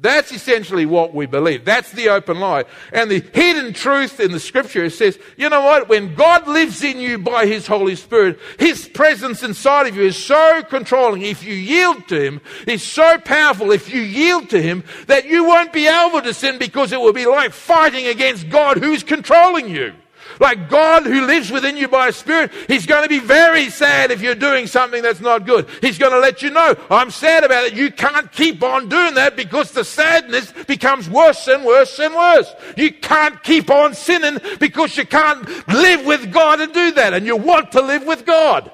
[0.02, 1.66] That's essentially what we believe.
[1.66, 2.66] That's the open lie.
[2.92, 5.90] And the hidden truth in the scripture says, you know what?
[5.90, 10.22] When God lives in you by His Holy Spirit, His presence inside of you is
[10.22, 11.22] so controlling.
[11.22, 13.72] If you yield to Him, He's so powerful.
[13.72, 17.14] If you yield to Him, that you won't be able to sin because it will
[17.14, 19.94] be like fighting against God who's controlling you.
[20.40, 24.22] Like God who lives within you by spirit, He's going to be very sad if
[24.22, 25.68] you're doing something that's not good.
[25.82, 27.74] He's going to let you know, I'm sad about it.
[27.74, 32.54] You can't keep on doing that because the sadness becomes worse and worse and worse.
[32.78, 37.14] You can't keep on sinning because you can't live with God and do that.
[37.14, 38.72] And you want to live with God.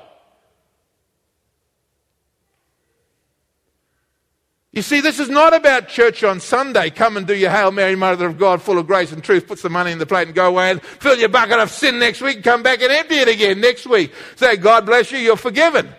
[4.73, 6.89] You see, this is not about church on Sunday.
[6.91, 9.45] Come and do your Hail Mary, Mother of God, full of grace and truth.
[9.45, 11.99] Put some money in the plate and go away and fill your bucket of sin
[11.99, 12.41] next week.
[12.41, 14.13] Come back and empty it again next week.
[14.37, 15.89] Say, God bless you, you're forgiven.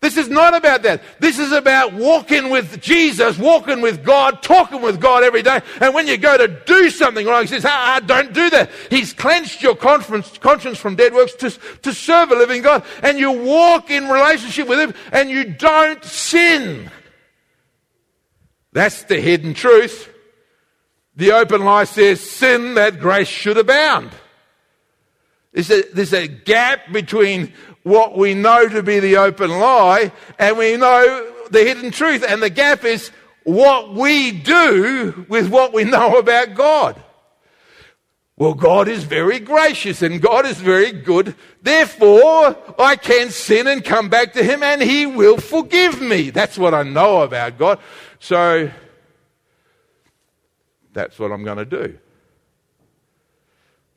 [0.00, 1.02] This is not about that.
[1.18, 5.60] This is about walking with Jesus, walking with God, talking with God every day.
[5.80, 8.70] And when you go to do something wrong, he says, ah, ah don't do that.
[8.90, 11.50] He's cleansed your conscience from dead works to,
[11.82, 12.84] to serve a living God.
[13.02, 16.90] And you walk in relationship with him and you don't sin.
[18.74, 20.10] That's the hidden truth.
[21.16, 24.10] The open lie says sin that grace should abound.
[25.52, 27.52] There's a, there's a gap between
[27.84, 30.10] what we know to be the open lie
[30.40, 32.24] and we know the hidden truth.
[32.26, 33.12] And the gap is
[33.44, 37.00] what we do with what we know about God.
[38.36, 41.36] Well, God is very gracious and God is very good.
[41.62, 46.30] Therefore, I can sin and come back to Him and He will forgive me.
[46.30, 47.78] That's what I know about God.
[48.24, 48.70] So,
[50.94, 51.98] that's what I'm going to do.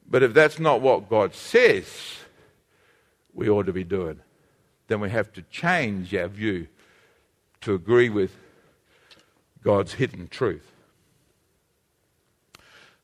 [0.05, 1.87] But if that's not what God says
[3.33, 4.19] we ought to be doing,
[4.89, 6.67] then we have to change our view
[7.61, 8.35] to agree with
[9.63, 10.73] God's hidden truth.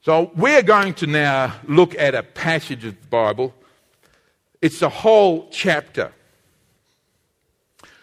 [0.02, 3.54] So we're going to now look at a passage of the Bible.
[4.62, 6.12] It's a whole chapter.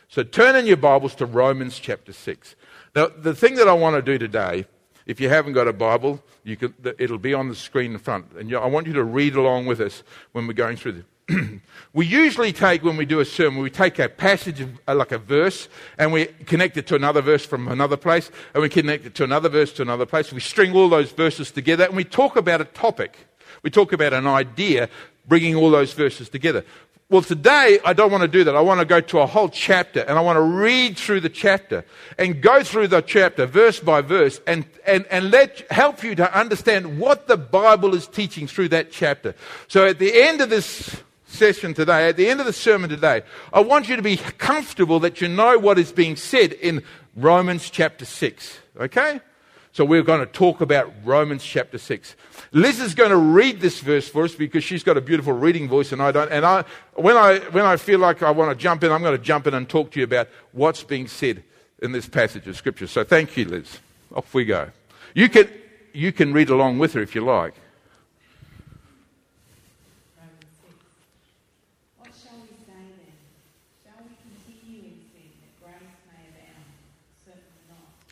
[0.09, 2.55] So turn in your Bibles to Romans chapter 6.
[2.95, 4.67] Now, the thing that I want to do today,
[5.07, 8.33] if you haven't got a Bible, you can, it'll be on the screen in front.
[8.33, 11.05] And I want you to read along with us when we're going through this.
[11.93, 15.19] we usually take, when we do a sermon, we take a passage, uh, like a
[15.19, 19.15] verse, and we connect it to another verse from another place, and we connect it
[19.15, 20.33] to another verse to another place.
[20.33, 23.17] We string all those verses together, and we talk about a topic.
[23.63, 24.89] We talk about an idea,
[25.29, 26.65] bringing all those verses together.
[27.11, 28.55] Well, today I don't want to do that.
[28.55, 31.29] I want to go to a whole chapter and I want to read through the
[31.29, 31.85] chapter
[32.17, 36.39] and go through the chapter verse by verse and, and, and let help you to
[36.39, 39.35] understand what the Bible is teaching through that chapter.
[39.67, 43.23] So at the end of this session today, at the end of the sermon today,
[43.53, 46.85] I want you to be comfortable that you know what is being said in
[47.17, 48.59] Romans chapter 6.
[48.79, 49.21] Okay?
[49.73, 52.17] So we're going to talk about Romans chapter 6.
[52.53, 55.69] Liz is going to read this verse for us because she's got a beautiful reading
[55.69, 56.31] voice and I don't.
[56.33, 59.17] And I, when, I, when I feel like I want to jump in, I'm going
[59.17, 61.45] to jump in and talk to you about what's being said
[61.81, 62.89] in this passage of Scripture.
[62.89, 63.79] So thank you, Liz.
[64.13, 64.71] Off we go.
[65.15, 65.49] You can,
[65.93, 67.55] you can read along with her if you like.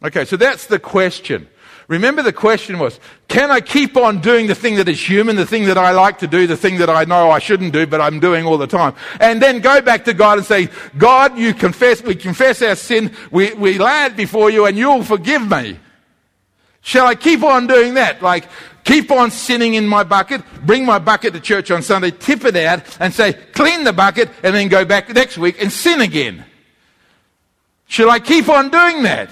[0.02, 1.48] Okay, so that's the question.
[1.88, 5.46] Remember the question was, can I keep on doing the thing that is human, the
[5.46, 7.98] thing that I like to do, the thing that I know I shouldn't do, but
[7.98, 8.94] I'm doing all the time?
[9.20, 13.14] And then go back to God and say, God, you confess, we confess our sin,
[13.30, 15.78] we, we lay it before you and you'll forgive me.
[16.82, 18.22] Shall I keep on doing that?
[18.22, 18.48] Like,
[18.84, 22.54] keep on sinning in my bucket, bring my bucket to church on Sunday, tip it
[22.56, 26.44] out and say, clean the bucket and then go back next week and sin again.
[27.86, 29.30] Shall I keep on doing that?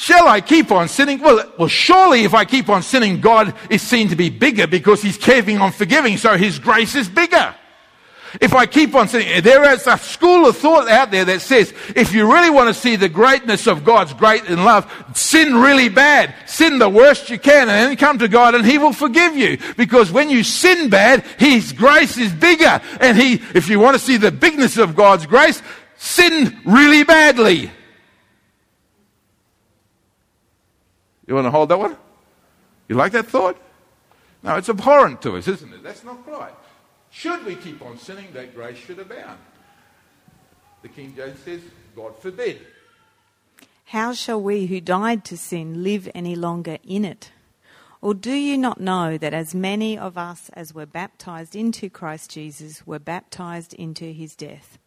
[0.00, 1.20] Shall I keep on sinning?
[1.20, 5.02] Well, well, surely if I keep on sinning, God is seen to be bigger because
[5.02, 7.54] He's keeping on forgiving, so His grace is bigger.
[8.40, 11.74] If I keep on sinning, there is a school of thought out there that says
[11.94, 15.90] if you really want to see the greatness of God's great in love, sin really
[15.90, 16.34] bad.
[16.46, 19.58] Sin the worst you can and then come to God and He will forgive you.
[19.76, 22.80] Because when you sin bad, His grace is bigger.
[23.02, 25.60] And He, if you want to see the bigness of God's grace,
[25.98, 27.70] sin really badly.
[31.30, 31.96] You want to hold that one?
[32.88, 33.56] You like that thought?
[34.42, 35.80] No, it's abhorrent to us, isn't it?
[35.80, 36.52] That's not right.
[37.10, 39.38] Should we keep on sinning, that grace should abound.
[40.82, 41.60] The King James says,
[41.94, 42.66] God forbid.
[43.84, 47.30] How shall we who died to sin live any longer in it?
[48.00, 52.32] Or do you not know that as many of us as were baptized into Christ
[52.32, 54.78] Jesus were baptized into his death?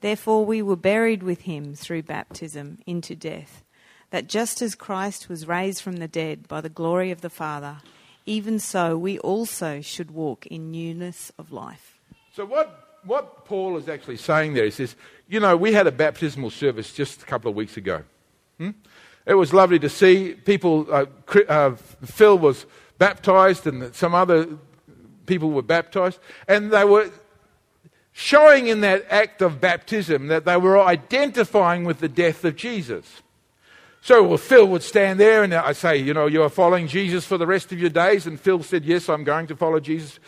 [0.00, 3.62] Therefore we were buried with him through baptism into death
[4.10, 7.78] that just as Christ was raised from the dead by the glory of the Father,
[8.26, 11.98] even so we also should walk in newness of life.
[12.34, 14.96] So, what, what Paul is actually saying there, he says,
[15.28, 18.02] you know, we had a baptismal service just a couple of weeks ago.
[18.58, 18.70] Hmm?
[19.26, 20.86] It was lovely to see people.
[20.90, 21.04] Uh,
[21.48, 22.64] uh, Phil was
[22.96, 24.48] baptized, and some other
[25.26, 26.18] people were baptized,
[26.48, 27.10] and they were
[28.12, 33.22] showing in that act of baptism that they were identifying with the death of Jesus.
[34.00, 37.36] So well, Phil would stand there and I say, you know, you're following Jesus for
[37.36, 38.26] the rest of your days.
[38.26, 40.18] And Phil said, yes, I'm going to follow Jesus,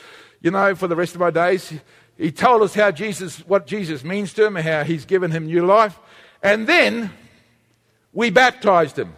[0.40, 1.72] you know, for the rest of my days.
[2.18, 5.64] He told us how Jesus, what Jesus means to him, how he's given him new
[5.64, 5.98] life.
[6.42, 7.10] And then
[8.12, 9.14] we baptized him.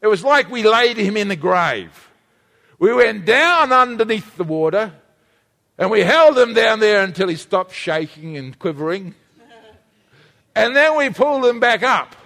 [0.00, 2.10] It was like we laid him in the grave.
[2.78, 4.92] We went down underneath the water
[5.76, 9.14] and we held him down there until he stopped shaking and quivering.
[10.54, 12.16] And then we pulled him back up.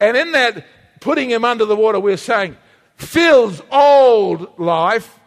[0.00, 0.64] And in that
[1.00, 2.56] putting him under the water, we're saying
[2.96, 5.18] Phil's old life,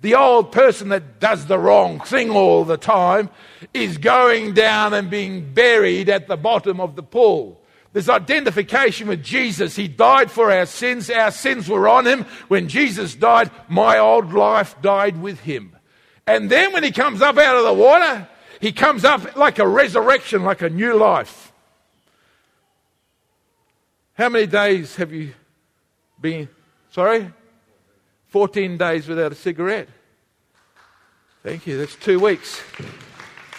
[0.00, 3.30] the old person that does the wrong thing all the time,
[3.72, 7.62] is going down and being buried at the bottom of the pool.
[7.92, 9.76] There's identification with Jesus.
[9.76, 11.10] He died for our sins.
[11.10, 12.24] Our sins were on him.
[12.48, 15.76] When Jesus died, my old life died with him.
[16.26, 18.28] And then when he comes up out of the water,
[18.60, 21.51] he comes up like a resurrection, like a new life.
[24.14, 25.32] How many days have you
[26.20, 26.48] been?
[26.90, 27.32] Sorry?
[28.28, 29.88] 14 days without a cigarette.
[31.42, 31.78] Thank you.
[31.78, 32.62] That's two weeks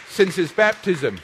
[0.09, 1.19] since his baptism.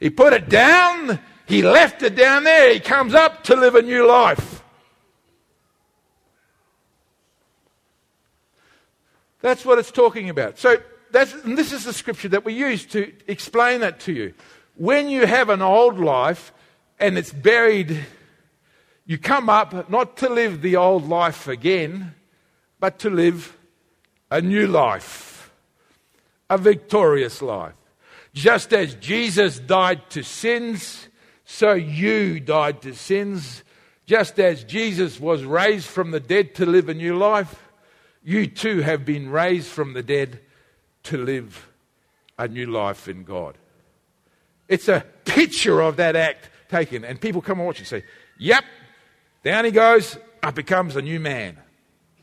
[0.00, 3.82] He put it down, he left it down there, he comes up to live a
[3.82, 4.62] new life.
[9.40, 10.58] That's what it's talking about.
[10.58, 10.76] So,
[11.10, 14.34] this is the scripture that we use to explain that to you.
[14.76, 16.52] When you have an old life,
[17.00, 18.04] and it's buried,
[19.06, 22.14] You come up not to live the old life again,
[22.80, 23.56] but to live
[24.30, 25.50] a new life,
[26.50, 27.74] a victorious life.
[28.34, 31.08] Just as Jesus died to sins,
[31.44, 33.64] so you died to sins.
[34.06, 37.68] Just as Jesus was raised from the dead to live a new life,
[38.22, 40.40] you too have been raised from the dead
[41.04, 41.68] to live
[42.38, 43.56] a new life in God.
[44.68, 47.04] It's a picture of that act taken.
[47.04, 48.04] And people come and watch and say,
[48.38, 48.64] Yep,
[49.44, 51.58] down he goes, up becomes a new man.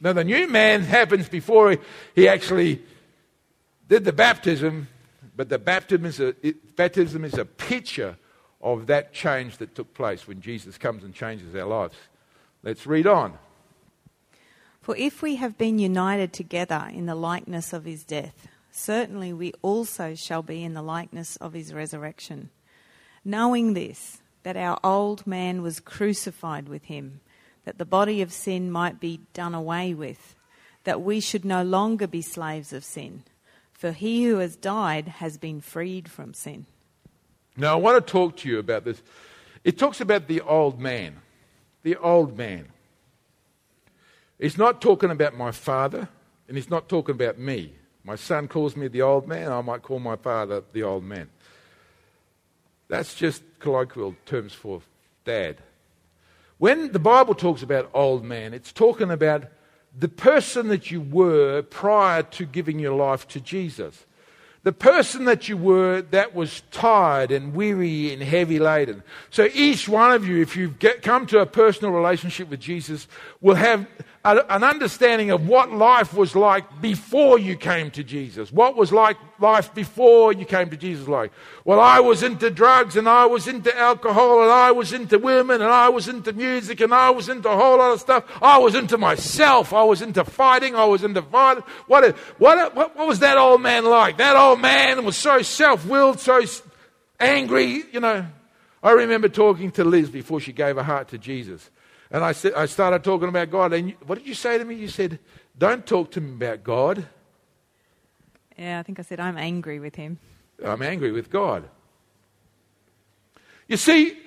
[0.02, 1.78] Now, the new man happens before
[2.14, 2.82] he actually
[3.88, 4.88] did the baptism,
[5.36, 8.18] but the baptism is a, it, baptism is a picture
[8.62, 11.96] of that change that took place when Jesus comes and changes our lives.
[12.64, 13.38] Let's read on.
[14.82, 19.54] For if we have been united together in the likeness of his death, certainly we
[19.62, 22.50] also shall be in the likeness of his resurrection.
[23.24, 27.20] Knowing this, that our old man was crucified with him,
[27.64, 30.36] that the body of sin might be done away with,
[30.84, 33.24] that we should no longer be slaves of sin.
[33.74, 36.68] For he who has died has been freed from sin.
[37.58, 39.02] Now, I want to talk to you about this.
[39.64, 41.16] It talks about the old man.
[41.82, 42.68] The old man.
[44.38, 46.08] He's not talking about my father,
[46.48, 47.74] and he's not talking about me.
[48.04, 51.30] My son calls me the old man, I might call my father the old man.
[52.88, 54.82] That's just colloquial terms for
[55.24, 55.58] dad.
[56.58, 59.46] When the Bible talks about old man, it's talking about
[59.98, 64.06] the person that you were prior to giving your life to Jesus
[64.66, 69.04] the person that you were that was tired and weary and heavy laden.
[69.30, 73.08] So each one of you, if you've get, come to a personal relationship with Jesus,
[73.42, 73.86] will have
[74.26, 78.52] an understanding of what life was like before you came to Jesus.
[78.52, 81.32] What was like life before you came to Jesus like?
[81.64, 85.62] Well, I was into drugs and I was into alcohol and I was into women
[85.62, 88.24] and I was into music and I was into a whole lot of stuff.
[88.42, 89.74] I was into myself.
[89.74, 90.76] I was into fighting.
[90.76, 91.66] I was into violence.
[91.86, 94.18] What, what, what, what was that old man like?
[94.18, 96.44] That old man was so self-willed, so
[97.20, 98.26] angry, you know.
[98.82, 101.70] I remember talking to Liz before she gave her heart to Jesus.
[102.16, 103.74] And I, said, I started talking about God.
[103.74, 104.76] And you, what did you say to me?
[104.76, 105.20] You said,
[105.58, 107.06] Don't talk to me about God.
[108.58, 110.18] Yeah, I think I said, I'm angry with him.
[110.64, 111.68] I'm angry with God.
[113.68, 114.18] You see,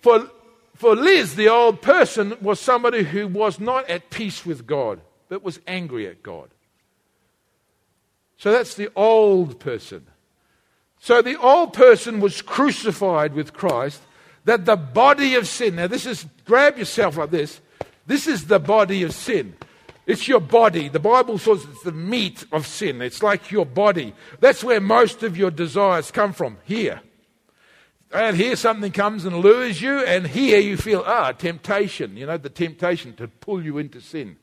[0.00, 0.28] for,
[0.74, 5.44] for Liz, the old person was somebody who was not at peace with God, but
[5.44, 6.48] was angry at God.
[8.38, 10.04] So that's the old person.
[10.98, 14.02] So the old person was crucified with Christ,
[14.46, 17.60] that the body of sin, now this is, grab yourself like this,
[18.06, 19.54] this is the body of sin.
[20.06, 20.88] It's your body.
[20.88, 23.02] The Bible says it's the meat of sin.
[23.02, 24.14] It's like your body.
[24.38, 27.00] That's where most of your desires come from, here.
[28.12, 32.16] And here something comes and lures you, and here you feel, ah, temptation.
[32.16, 34.36] You know, the temptation to pull you into sin.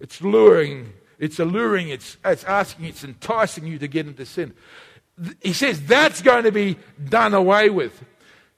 [0.00, 4.52] It's luring, it's alluring, it's, it's asking, it's enticing you to get into sin.
[5.40, 6.76] He says that's going to be
[7.08, 8.02] done away with.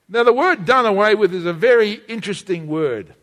[0.08, 3.14] Now, the word done away with is a very interesting word.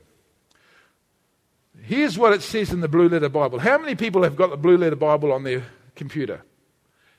[1.81, 3.59] Here's what it says in the Blue Letter Bible.
[3.59, 5.63] How many people have got the Blue Letter Bible on their
[5.95, 6.41] computer?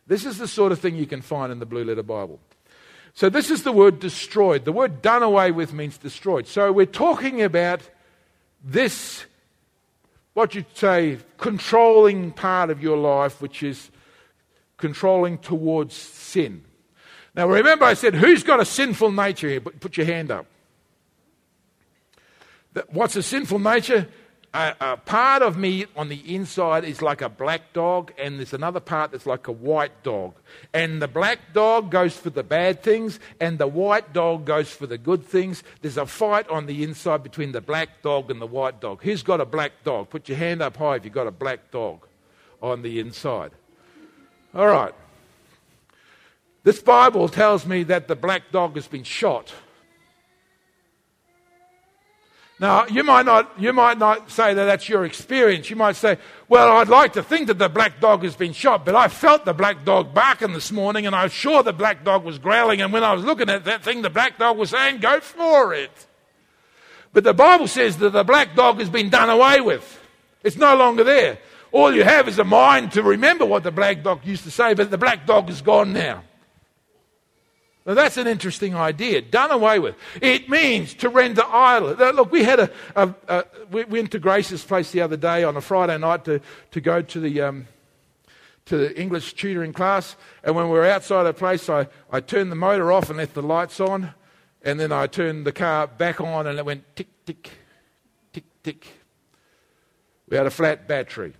[0.07, 2.41] This is the sort of thing you can find in the Blue Letter Bible.
[3.15, 4.65] So, this is the word destroyed.
[4.65, 6.47] The word done away with means destroyed.
[6.47, 7.81] So, we're talking about
[8.62, 9.25] this,
[10.35, 13.91] what you'd say, controlling part of your life, which is
[14.77, 16.65] controlling towards sin.
[17.35, 19.61] Now, remember, I said, who's got a sinful nature here?
[19.61, 20.47] Put your hand up.
[22.89, 24.09] What's a sinful nature?
[24.53, 28.53] A, a, part of me on the inside is like a black dog, and there's
[28.53, 30.35] another part that's like a white dog.
[30.72, 34.87] And the black dog goes for the bad things, and the white dog goes for
[34.87, 35.64] the good things.
[35.82, 39.03] There's a fight on the inside between the black dog and the white dog.
[39.03, 40.09] Who's got a black dog?
[40.09, 42.07] Put your hand up high if you've got a black dog
[42.62, 43.51] on the inside.
[44.55, 44.95] All right.
[46.65, 49.53] This Bible tells me that the black dog has been shot.
[52.59, 55.69] Now, you might, not, you might not say that that's your experience.
[55.69, 58.87] You might say, Well, I'd like to think that the black dog has been shot,
[58.87, 62.05] but I felt the black dog barking this morning and I was sure the black
[62.05, 62.81] dog was growling.
[62.81, 65.75] And when I was looking at that thing, the black dog was saying, Go for
[65.75, 66.07] it.
[67.12, 70.01] But the Bible says that the black dog has been done away with,
[70.43, 71.39] it's no longer there.
[71.73, 74.75] All you have is a mind to remember what the black dog used to say,
[74.75, 76.23] but the black dog is gone now.
[77.87, 79.20] Now that's an interesting idea.
[79.20, 79.95] Done away with.
[80.20, 81.95] It means to render idle.
[82.14, 85.57] Look, we had a, a, a, we went to Grace's place the other day on
[85.57, 87.66] a Friday night to, to go to the um,
[88.66, 92.51] to the English tutoring class, and when we were outside the place, I, I turned
[92.51, 94.14] the motor off and left the lights on,
[94.62, 97.51] and then I turned the car back on, and it went tick tick
[98.32, 98.87] tick, tick.
[100.30, 101.35] We had a flat battery.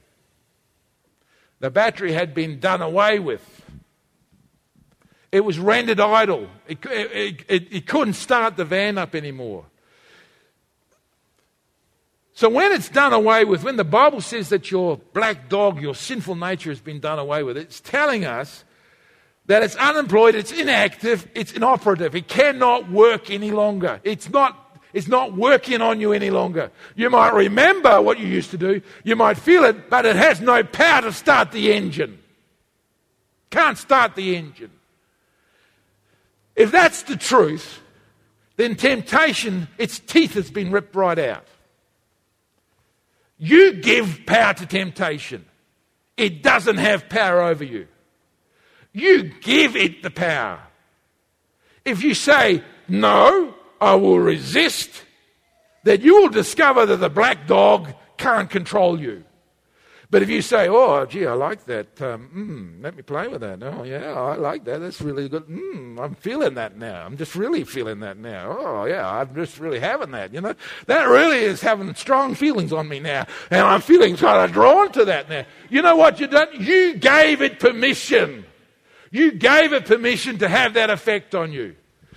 [1.61, 3.54] The battery had been done away with.
[5.35, 6.49] It was rendered idle.
[6.68, 9.64] It, it, it, it couldn't start the van up anymore.
[12.35, 15.97] So when it's done away with, when the Bible says that your black dog, your
[15.97, 18.62] sinful nature has been done away with, it's telling us
[19.47, 22.14] that it's unemployed, it's inactive, it's inoperative.
[22.14, 24.01] It cannot work any longer.
[24.05, 26.70] It's not, it's not working on you any longer.
[26.95, 30.41] You might remember what you used to do, you might feel it, but it has
[30.41, 32.20] no power to start the engine.
[33.51, 34.70] Can't start the engine.
[36.57, 37.81] If that's the truth,
[38.57, 41.47] then temptation, its teeth has been ripped right out.
[43.39, 45.45] You give power to temptation.
[46.17, 47.89] It doesn't have power over you.
[48.93, 50.61] You give it the power.
[51.85, 54.91] If you say, no, I will resist,
[55.83, 59.25] then you will discover that the black dog can't control you.
[60.15, 62.31] But if you say, oh, gee, I like that, um,
[62.79, 63.61] mm, let me play with that.
[63.65, 64.79] Oh, yeah, I like that.
[64.79, 65.45] That's really good.
[65.49, 67.05] Mm, I'm feeling that now.
[67.05, 68.57] I'm just really feeling that now.
[68.57, 70.33] Oh, yeah, I'm just really having that.
[70.33, 70.55] You know,
[70.87, 73.27] that really is having strong feelings on me now.
[73.51, 75.47] And I'm feeling kind of drawn to that now.
[75.69, 76.47] You know what you done?
[76.61, 78.45] You gave it permission.
[79.11, 81.75] You gave it permission to have that effect on you.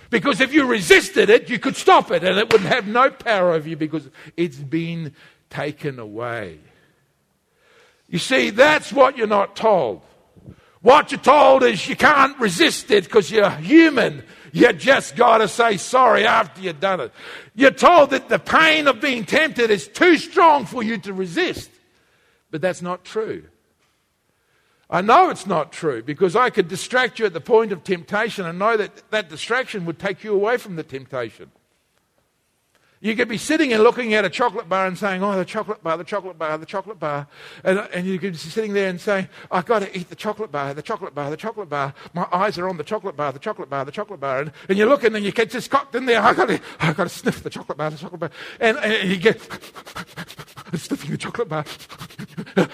[0.08, 3.54] Because if you resisted it, you could stop it and it would have no power
[3.54, 5.16] over you because it's been
[5.50, 6.60] taken away.
[8.08, 10.00] You see, that's what you're not told.
[10.80, 14.22] What you're told is you can't resist it because you're human.
[14.52, 17.12] You just got to say sorry after you've done it.
[17.54, 21.70] You're told that the pain of being tempted is too strong for you to resist.
[22.50, 23.44] But that's not true.
[24.90, 28.46] I know it's not true because I could distract you at the point of temptation
[28.46, 31.50] and know that that distraction would take you away from the temptation.
[33.00, 35.82] You could be sitting and looking at a chocolate bar and saying, Oh, the chocolate
[35.82, 37.28] bar, the chocolate bar, the chocolate bar.
[37.62, 40.50] And, and you could be sitting there and saying, I've got to eat the chocolate
[40.50, 41.94] bar, the chocolate bar, the chocolate bar.
[42.12, 44.40] My eyes are on the chocolate bar, the chocolate bar, the chocolate bar.
[44.40, 46.20] And, and you're looking and you get just cocked in there.
[46.20, 48.30] I've got to, I've got to sniff the chocolate bar, the chocolate bar.
[48.58, 49.40] And, and you get
[50.76, 51.64] sniffing the chocolate bar.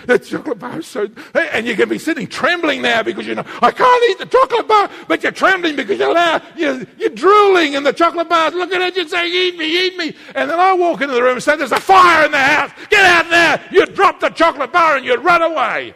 [0.07, 1.09] the chocolate bar is so.
[1.35, 4.67] And you can be sitting trembling now because you know, I can't eat the chocolate
[4.67, 8.83] bar, but you're trembling because you're, loud, you're, you're drooling in the chocolate bar, looking
[8.83, 10.14] at you saying, Eat me, eat me.
[10.35, 12.71] And then I walk into the room and say, There's a fire in the house.
[12.91, 13.69] Get out there.
[13.71, 15.95] You'd drop the chocolate bar and you'd run away.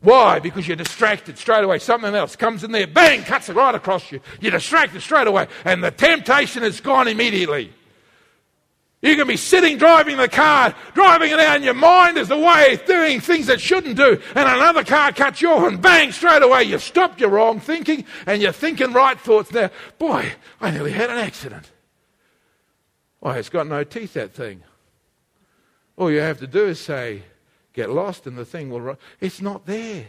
[0.00, 0.38] Why?
[0.38, 1.78] Because you're distracted straight away.
[1.78, 4.20] Something else comes in there, bang, cuts it right across you.
[4.40, 5.46] You're distracted straight away.
[5.64, 7.72] And the temptation is gone immediately.
[9.02, 12.78] You can be sitting driving the car, driving it out, and your mind is away
[12.86, 16.64] doing things that shouldn't do, and another car cuts you off, and bang, straight away
[16.64, 19.70] you've stopped your wrong thinking, and you're thinking right thoughts now.
[19.98, 21.70] Boy, I nearly had an accident.
[23.20, 24.62] Why, it's got no teeth, that thing.
[25.96, 27.22] All you have to do is say,
[27.74, 28.98] get lost, and the thing will.
[29.20, 30.06] It's not there.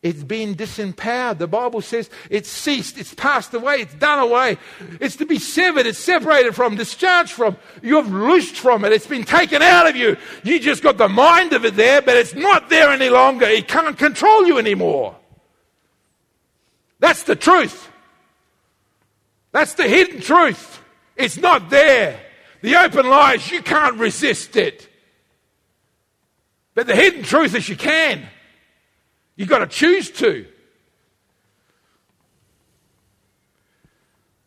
[0.00, 1.38] It's been disempowered.
[1.38, 4.56] The Bible says it's ceased, it's passed away, it's done away.
[5.00, 7.56] It's to be severed, it's separated from, discharged from.
[7.82, 10.16] You've loosed from it, it's been taken out of you.
[10.44, 13.46] You just got the mind of it there, but it's not there any longer.
[13.46, 15.16] It can't control you anymore.
[17.00, 17.90] That's the truth.
[19.50, 20.80] That's the hidden truth.
[21.16, 22.20] It's not there.
[22.60, 24.88] The open lies, you can't resist it.
[26.74, 28.26] But the hidden truth is you can.
[29.36, 30.46] You've got to choose to.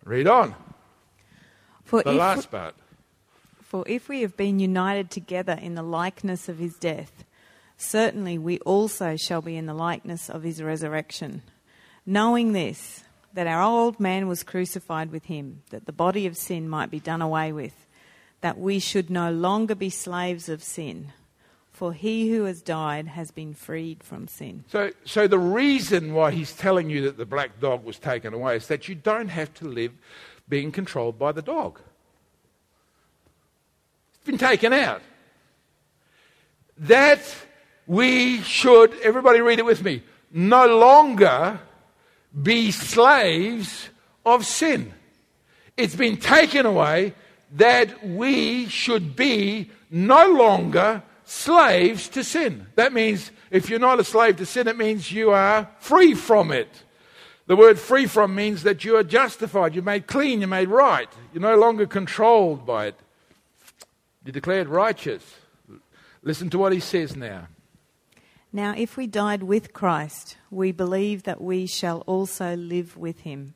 [0.03, 0.55] Read on.
[1.85, 2.75] For the last part.
[3.61, 7.23] For if we have been united together in the likeness of his death,
[7.77, 11.41] certainly we also shall be in the likeness of his resurrection.
[12.05, 13.03] Knowing this,
[13.33, 16.99] that our old man was crucified with him, that the body of sin might be
[16.99, 17.87] done away with
[18.41, 21.13] that we should no longer be slaves of sin.
[21.71, 24.65] For he who has died has been freed from sin.
[24.67, 28.57] So, so the reason why he's telling you that the black dog was taken away
[28.57, 29.91] is that you don't have to live
[30.47, 31.79] being controlled by the dog.
[34.13, 35.01] It's been taken out.
[36.77, 37.21] That
[37.87, 41.59] we should, everybody read it with me, no longer
[42.39, 43.89] be slaves
[44.25, 44.93] of sin.
[45.77, 47.13] It's been taken away
[47.53, 52.67] that we should be no longer slaves to sin.
[52.75, 56.51] That means if you're not a slave to sin, it means you are free from
[56.51, 56.83] it.
[57.47, 61.09] The word free from means that you are justified, you're made clean, you're made right.
[61.33, 62.95] You're no longer controlled by it.
[64.23, 65.23] You're declared righteous.
[66.23, 67.47] Listen to what he says now.
[68.53, 73.55] Now, if we died with Christ, we believe that we shall also live with him,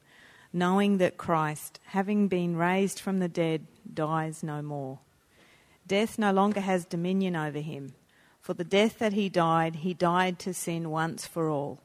[0.55, 4.99] knowing that Christ, having been raised from the dead, dies no more.
[5.85, 7.93] Death no longer has dominion over him.
[8.39, 11.81] For the death that he died, he died to sin once for all.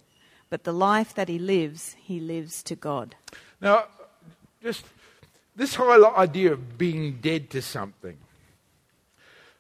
[0.50, 3.16] But the life that he lives, he lives to God.
[3.60, 3.86] Now,
[4.62, 4.84] just
[5.56, 8.18] this whole idea of being dead to something.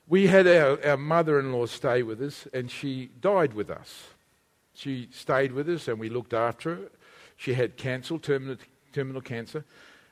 [0.06, 4.04] We had our, our mother in law stay with us, and she died with us.
[4.72, 6.82] She stayed with us, and we looked after her.
[7.36, 8.56] She had cancer, terminal,
[8.92, 9.64] terminal cancer.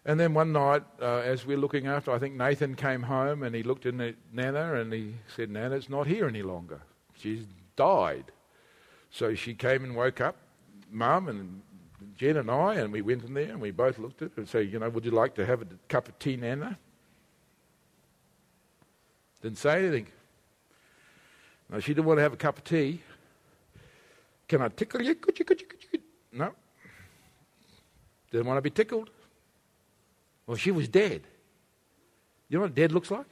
[0.04, 3.54] And then one night, uh, as we're looking after, I think Nathan came home and
[3.54, 6.80] he looked in at Nana and he said, Nana's not here any longer.
[7.14, 7.44] She's
[7.76, 8.24] died.
[9.10, 10.36] So she came and woke up,
[10.90, 11.62] Mum and
[12.16, 14.48] Jen and I, and we went in there and we both looked at her and
[14.48, 16.78] said, You know, would you like to have a cup of tea, Nana?
[19.42, 20.06] Didn't say anything.
[21.70, 23.00] No, she didn't want to have a cup of tea.
[24.48, 25.14] Can I tickle you?
[25.14, 26.00] Could you, could you, could you?
[26.32, 26.52] No.
[28.30, 29.10] Didn't want to be tickled.
[30.46, 31.22] Well, she was dead.
[32.48, 33.26] You know what dead looks like?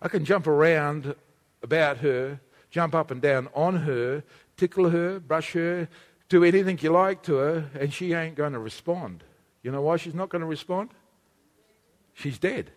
[0.00, 1.14] I can jump around
[1.62, 2.40] about her,
[2.70, 4.22] jump up and down on her,
[4.56, 5.88] tickle her, brush her,
[6.28, 9.24] do anything you like to her, and she ain't going to respond.
[9.62, 10.90] You know why she's not going to respond?
[12.12, 12.70] She's dead.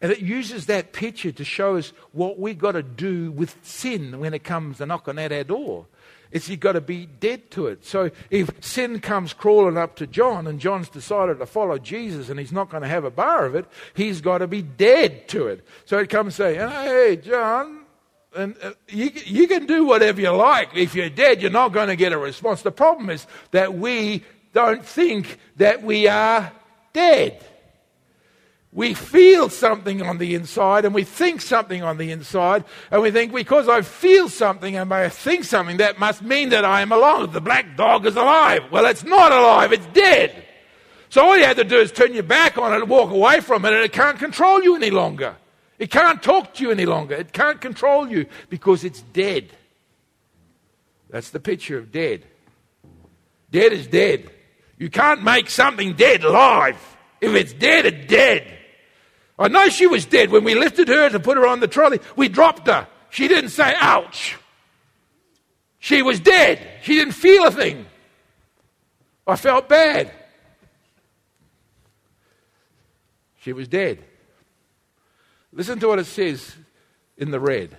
[0.00, 4.18] And it uses that picture to show us what we've got to do with sin
[4.18, 5.86] when it comes knocking at our door
[6.34, 7.86] is you've got to be dead to it.
[7.86, 12.40] So if sin comes crawling up to John and John's decided to follow Jesus and
[12.40, 15.46] he's not going to have a bar of it, he's got to be dead to
[15.46, 15.64] it.
[15.84, 17.84] So it comes saying, hey, John,
[18.34, 20.76] and uh, you, you can do whatever you like.
[20.76, 22.62] If you're dead, you're not going to get a response.
[22.62, 26.50] The problem is that we don't think that we are
[26.92, 27.44] dead
[28.74, 33.12] we feel something on the inside and we think something on the inside, and we
[33.12, 36.90] think because I feel something and I think something, that must mean that I am
[36.90, 37.32] alive.
[37.32, 38.64] The black dog is alive.
[38.72, 40.44] Well, it's not alive, it's dead.
[41.08, 43.40] So all you have to do is turn your back on it and walk away
[43.40, 45.36] from it, and it can't control you any longer.
[45.78, 47.14] It can't talk to you any longer.
[47.14, 49.50] It can't control you because it's dead.
[51.10, 52.24] That's the picture of dead.
[53.52, 54.30] Dead is dead.
[54.78, 56.76] You can't make something dead alive.
[57.20, 58.58] If it's dead, it's dead.
[59.38, 60.30] I know she was dead.
[60.30, 62.86] When we lifted her to put her on the trolley, we dropped her.
[63.10, 64.36] She didn't say, ouch.
[65.78, 66.66] She was dead.
[66.82, 67.86] She didn't feel a thing.
[69.26, 70.12] I felt bad.
[73.40, 74.02] She was dead.
[75.52, 76.56] Listen to what it says
[77.18, 77.76] in the red.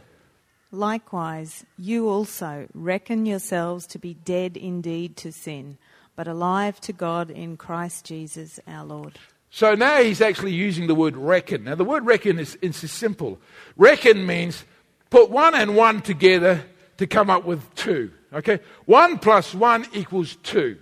[0.72, 5.78] Likewise, you also reckon yourselves to be dead indeed to sin,
[6.16, 9.18] but alive to God in Christ Jesus our Lord.
[9.56, 11.64] So now he's actually using the word reckon.
[11.64, 13.40] Now, the word reckon is, is simple.
[13.78, 14.66] Reckon means
[15.10, 16.66] put one and one together
[16.98, 18.12] to come up with two.
[18.34, 18.60] Okay?
[18.84, 20.78] One plus one equals two.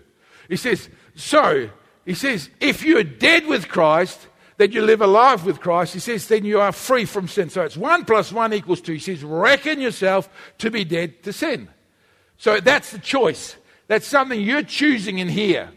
[0.49, 1.69] He says, so,
[2.03, 5.93] he says, if you're dead with Christ, then you live alive with Christ.
[5.93, 7.51] He says, then you are free from sin.
[7.51, 8.93] So it's one plus one equals two.
[8.93, 11.69] He says, reckon yourself to be dead to sin.
[12.39, 13.55] So that's the choice.
[13.85, 15.69] That's something you're choosing in here.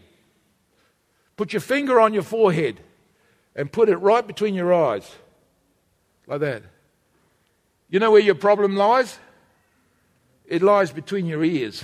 [1.35, 2.81] Put your finger on your forehead
[3.57, 5.11] and put it right between your eyes.
[6.27, 6.63] Like that.
[7.89, 9.17] You know where your problem lies?
[10.45, 11.83] It lies between your ears.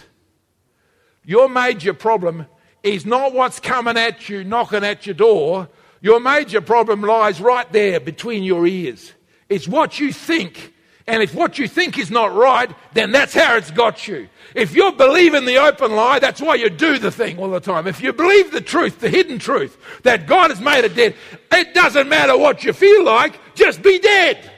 [1.26, 2.46] Your major problem
[2.84, 5.70] is not what's coming at you, knocking at your door.
[6.02, 9.14] Your major problem lies right there between your ears.
[9.50, 10.73] It's what you think
[11.06, 14.30] and if what you think is not right, then that's how it's got you.
[14.56, 17.60] If you believe in the open lie, that's why you do the thing all the
[17.60, 17.88] time.
[17.88, 21.16] If you believe the truth, the hidden truth, that God has made it dead,
[21.52, 24.50] it doesn't matter what you feel like, just be dead.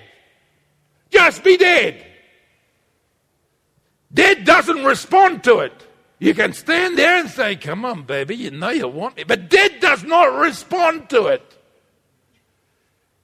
[1.09, 2.05] Just be dead.
[4.13, 5.73] Dead doesn't respond to it.
[6.19, 9.23] You can stand there and say, Come on, baby, you know you want me.
[9.23, 11.54] But dead does not respond to it.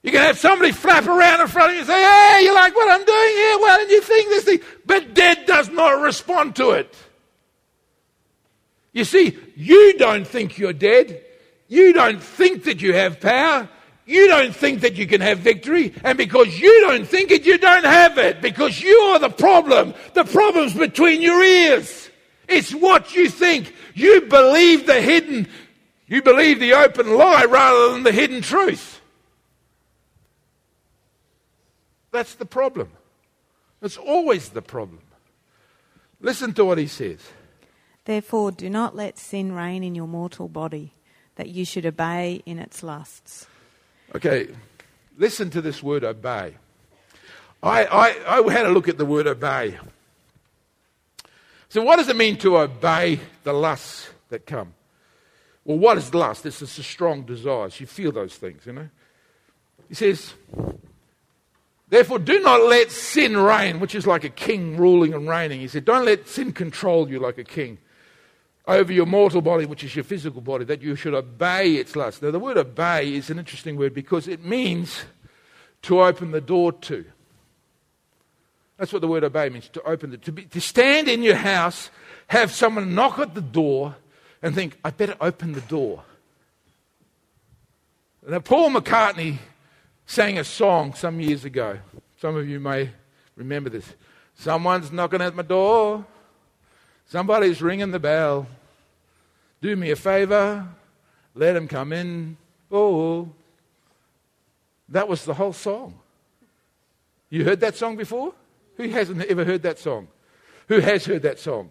[0.02, 2.74] You can have somebody flap around in front of you and say, Hey, you like
[2.74, 3.58] what I'm doing here?
[3.58, 4.60] Why don't you think this thing?
[4.84, 6.94] But dead does not respond to it.
[8.92, 11.22] You see, you don't think you're dead.
[11.68, 13.68] You don't think that you have power.
[14.04, 15.94] You don't think that you can have victory.
[16.02, 18.42] And because you don't think it, you don't have it.
[18.42, 19.94] Because you are the problem.
[20.14, 22.10] The problem's between your ears.
[22.48, 23.74] It's what you think.
[23.94, 25.48] You believe the hidden,
[26.06, 28.91] you believe the open lie rather than the hidden truth.
[32.12, 32.90] That's the problem.
[33.80, 35.00] It's always the problem.
[36.20, 37.18] Listen to what he says.
[38.04, 40.92] Therefore, do not let sin reign in your mortal body,
[41.36, 43.46] that you should obey in its lusts.
[44.14, 44.48] Okay,
[45.16, 46.54] listen to this word obey.
[47.62, 49.78] I, I, I had a look at the word obey.
[51.68, 54.74] So, what does it mean to obey the lusts that come?
[55.64, 56.44] Well, what is lust?
[56.44, 57.70] It's just a strong desire.
[57.78, 58.88] You feel those things, you know.
[59.88, 60.34] He says,
[61.92, 65.60] Therefore, do not let sin reign, which is like a king ruling and reigning.
[65.60, 67.76] He said, Don't let sin control you like a king
[68.66, 72.22] over your mortal body, which is your physical body, that you should obey its lust.
[72.22, 75.04] Now, the word obey is an interesting word because it means
[75.82, 77.04] to open the door to.
[78.78, 81.90] That's what the word obey means to open the to, to stand in your house,
[82.28, 83.96] have someone knock at the door,
[84.40, 86.04] and think, I better open the door.
[88.26, 89.40] Now, Paul McCartney
[90.12, 91.78] sang a song some years ago.
[92.20, 92.90] Some of you may
[93.34, 93.94] remember this.
[94.34, 96.04] Someone's knocking at my door.
[97.06, 98.46] Somebody's ringing the bell.
[99.62, 100.68] Do me a favor.
[101.34, 102.36] Let him come in.
[102.70, 103.30] Oh.
[104.90, 105.98] That was the whole song.
[107.30, 108.34] You heard that song before?
[108.76, 110.08] Who hasn't ever heard that song?
[110.68, 111.70] Who has heard that song?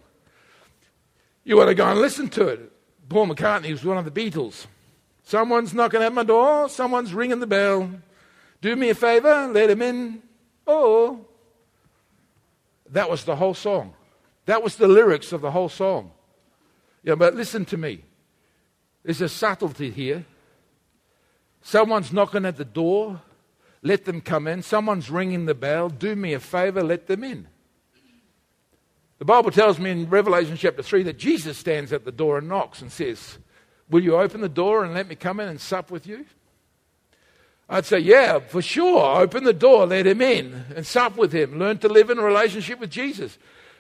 [1.44, 2.72] You want to go and listen to it.
[3.08, 4.66] Paul McCartney was one of the Beatles.
[5.24, 6.70] Someone's knocking at my door.
[6.70, 7.88] Someone's ringing the bell.
[8.62, 9.50] Do me a favor.
[9.52, 10.24] Let him in.
[10.68, 11.26] Oh.
[12.90, 13.94] That was the whole song.
[14.46, 16.12] That was the lyrics of the whole song.
[17.04, 18.04] Yeah, but listen to me.
[19.04, 20.26] There's a subtlety here.
[21.62, 23.22] Someone's knocking at the door.
[23.82, 24.62] Let them come in.
[24.62, 25.90] Someone's ringing the bell.
[25.90, 26.84] Do me a favor.
[26.84, 27.48] Let them in.
[29.18, 32.48] The Bible tells me in Revelation chapter 3 that Jesus stands at the door and
[32.48, 33.38] knocks and says,
[33.90, 36.26] Will you open the door and let me come in and sup with you?
[37.72, 39.22] I'd say, Yeah, for sure.
[39.22, 41.58] Open the door, let him in and sup with him.
[41.58, 43.38] Learn to live in a relationship with Jesus.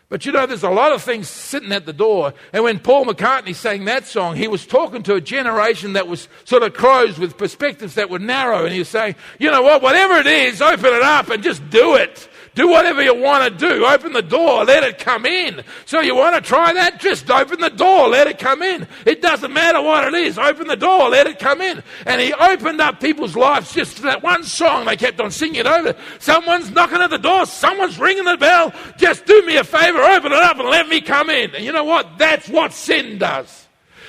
[0.08, 2.34] But you know, there's a lot of things sitting at the door.
[2.52, 6.28] And when Paul McCartney sang that song, he was talking to a generation that was
[6.44, 8.66] sort of closed with perspectives that were narrow.
[8.66, 11.70] And he was saying, you know what, whatever it is, open it up and just
[11.70, 12.28] do it.
[12.54, 13.86] Do whatever you want to do.
[13.86, 15.64] Open the door, let it come in.
[15.86, 17.00] So you want to try that?
[17.00, 18.88] Just open the door, let it come in.
[19.06, 20.38] It doesn't matter what it is.
[20.38, 21.82] Open the door, let it come in.
[22.06, 24.86] And he opened up people's lives just for that one song.
[24.86, 25.96] They kept on singing it over.
[26.20, 28.74] Someone's knocking at the door, someone's ringing the bell.
[28.98, 31.56] Just do me a favor, open it up and let me come in.
[31.56, 32.18] And you know what?
[32.18, 33.62] That's what sin does.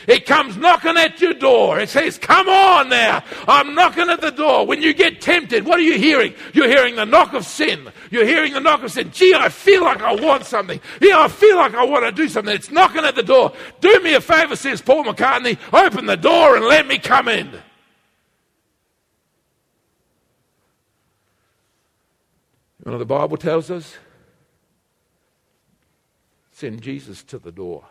[0.07, 1.79] It comes knocking at your door.
[1.79, 3.23] It says, Come on now.
[3.47, 4.67] I'm knocking at the door.
[4.67, 6.35] When you get tempted, what are you hearing?
[6.53, 7.91] You're hearing the knock of sin.
[8.13, 9.11] You're hearing the knock of sin.
[9.11, 10.79] Gee, I feel like I want something.
[11.01, 12.55] Yeah, I feel like I want to do something.
[12.55, 13.55] It's knocking at the door.
[13.81, 15.59] Do me a favor, says Paul McCartney.
[15.73, 17.51] Open the door and let me come in.
[22.85, 23.97] You know, the Bible tells us
[26.51, 27.83] send Jesus to the door.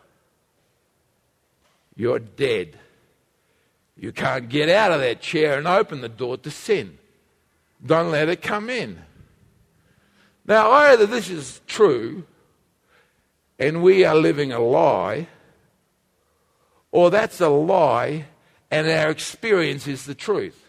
[1.96, 2.78] You're dead.
[3.96, 6.96] You can't get out of that chair and open the door to sin.
[7.84, 9.00] Don't let it come in.
[10.44, 12.24] Now, either this is true
[13.58, 15.28] and we are living a lie,
[16.90, 18.26] or that's a lie
[18.70, 20.61] and our experience is the truth.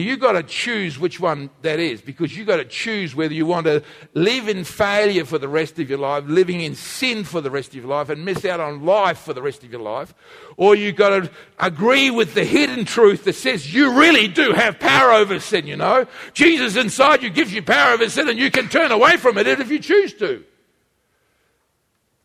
[0.00, 3.46] You've got to choose which one that is because you've got to choose whether you
[3.46, 3.80] want to
[4.12, 7.68] live in failure for the rest of your life, living in sin for the rest
[7.68, 10.12] of your life, and miss out on life for the rest of your life,
[10.56, 11.30] or you've got to
[11.60, 15.76] agree with the hidden truth that says you really do have power over sin, you
[15.76, 16.06] know.
[16.32, 19.46] Jesus inside you gives you power over sin, and you can turn away from it
[19.46, 20.44] if you choose to.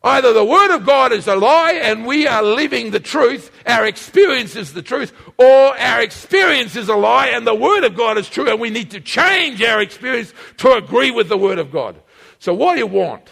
[0.02, 3.86] Either the Word of God is a lie and we are living the truth, our
[3.86, 8.18] experience is the truth, or our experience is a lie and the Word of God
[8.18, 11.72] is true and we need to change our experience to agree with the Word of
[11.72, 11.98] God.
[12.40, 13.30] So, what do you want?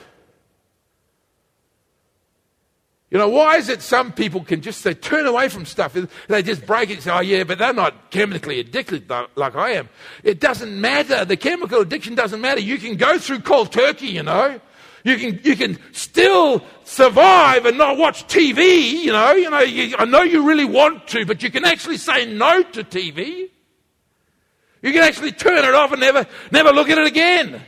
[3.09, 5.95] You know, why is it some people can just they turn away from stuff?
[6.27, 9.71] They just break it and say, oh, yeah, but they're not chemically addicted like I
[9.71, 9.87] am.
[10.23, 11.23] It doesn't matter.
[11.23, 12.59] The chemical addiction doesn't matter.
[12.59, 14.59] You can go through cold turkey, you know.
[15.07, 19.31] You can, you can still survive and not watch TV, you know.
[19.31, 22.61] You know, you, I know you really want to, but you can actually say no
[22.61, 23.49] to TV.
[24.81, 27.61] You can actually turn it off and never, never look at it again.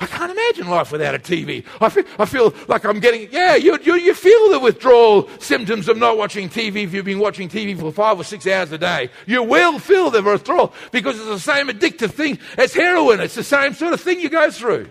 [0.00, 1.66] I can't imagine life without a TV.
[1.82, 5.86] I feel, I feel like I'm getting, yeah, you, you, you feel the withdrawal symptoms
[5.86, 8.78] of not watching TV if you've been watching TV for five or six hours a
[8.78, 9.10] day.
[9.26, 13.20] You will feel the withdrawal because it's the same addictive thing as heroin.
[13.20, 14.88] It's the same sort of thing you go through.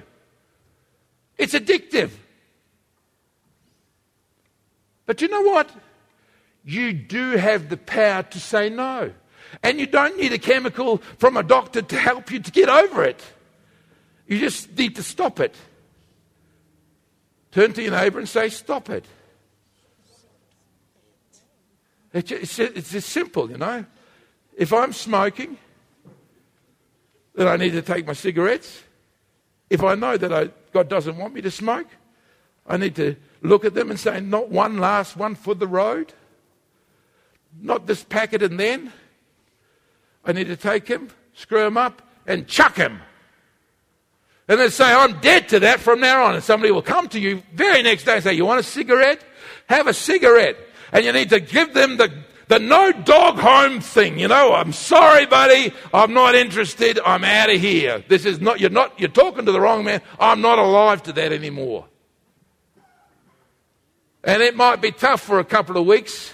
[1.41, 2.11] It's addictive.
[5.07, 5.71] But you know what?
[6.63, 9.11] You do have the power to say no.
[9.63, 13.03] And you don't need a chemical from a doctor to help you to get over
[13.03, 13.19] it.
[14.27, 15.55] You just need to stop it.
[17.51, 19.05] Turn to your neighbor and say, Stop it.
[22.13, 23.83] It's just, simple, you know.
[24.55, 25.57] If I'm smoking,
[27.33, 28.83] then I need to take my cigarettes.
[29.71, 31.87] If I know that I God doesn't want me to smoke.
[32.67, 36.13] I need to look at them and say, not one last one for the road.
[37.59, 38.93] Not this packet and then.
[40.23, 42.99] I need to take him, screw him up, and chuck him
[44.47, 46.35] And then say, I'm dead to that from now on.
[46.35, 49.23] And somebody will come to you very next day and say, You want a cigarette?
[49.67, 50.57] Have a cigarette.
[50.91, 52.11] And you need to give them the,
[52.51, 54.19] the no dog home thing.
[54.19, 55.73] You know, I'm sorry, buddy.
[55.93, 56.99] I'm not interested.
[56.99, 58.03] I'm out of here.
[58.09, 60.01] This is not, you're not, you're talking to the wrong man.
[60.19, 61.85] I'm not alive to that anymore.
[64.25, 66.33] And it might be tough for a couple of weeks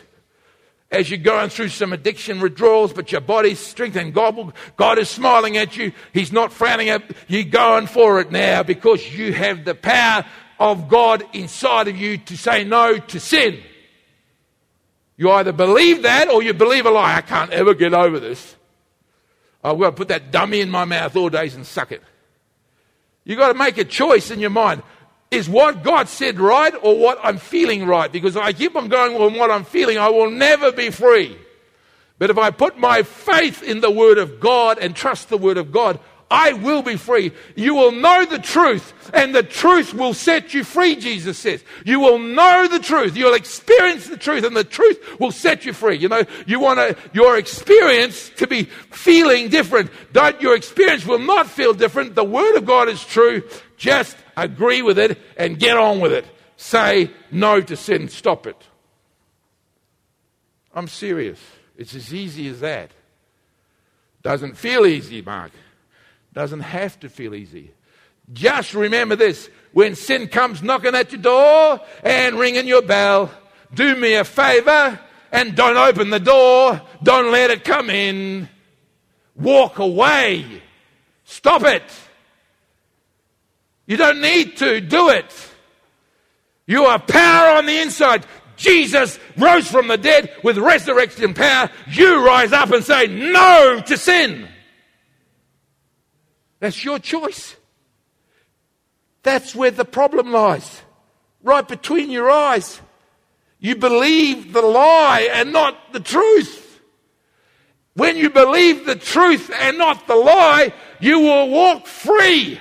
[0.90, 4.16] as you're going through some addiction withdrawals, but your body's strengthened.
[4.16, 5.92] God, will, God is smiling at you.
[6.14, 7.44] He's not frowning at you.
[7.44, 10.26] Going for it now because you have the power
[10.60, 13.62] of God inside of you to say no to sin.
[15.18, 17.16] You either believe that or you believe a lie.
[17.16, 18.56] I can't ever get over this.
[19.64, 22.04] I've got to put that dummy in my mouth all days and suck it.
[23.26, 24.84] You've got to make a choice in your mind
[25.30, 28.10] is what God said right or what I'm feeling right?
[28.12, 31.38] Because if I keep on going on what I'm feeling, I will never be free.
[32.20, 35.58] But if I put my faith in the Word of God and trust the Word
[35.58, 36.00] of God,
[36.30, 37.32] I will be free.
[37.56, 41.64] You will know the truth, and the truth will set you free, Jesus says.
[41.86, 43.16] You will know the truth.
[43.16, 45.98] You'll experience the truth, and the truth will set you free.
[45.98, 49.90] You know, you want your experience to be feeling different.
[50.12, 52.16] Don't, your experience will not feel different.
[52.16, 53.44] The Word of God is true.
[53.78, 56.26] Just agree with it and get on with it.
[56.58, 58.10] Say no to sin.
[58.10, 58.62] Stop it.
[60.74, 61.40] I'm serious.
[61.78, 62.92] It's as easy as that.
[64.24, 65.52] Doesn't feel easy, Mark.
[66.38, 67.72] Doesn't have to feel easy.
[68.32, 73.32] Just remember this when sin comes knocking at your door and ringing your bell,
[73.74, 75.00] do me a favor
[75.32, 76.80] and don't open the door.
[77.02, 78.48] Don't let it come in.
[79.36, 80.62] Walk away.
[81.24, 81.82] Stop it.
[83.88, 85.34] You don't need to do it.
[86.68, 88.28] You are power on the inside.
[88.58, 91.72] Jesus rose from the dead with resurrection power.
[91.88, 94.50] You rise up and say no to sin.
[96.60, 97.56] That's your choice.
[99.24, 100.82] That's where the problem lies.
[101.44, 102.82] Right between your eyes.
[103.60, 106.82] You believe the lie and not the truth.
[107.94, 112.60] When you believe the truth and not the lie, you will walk free.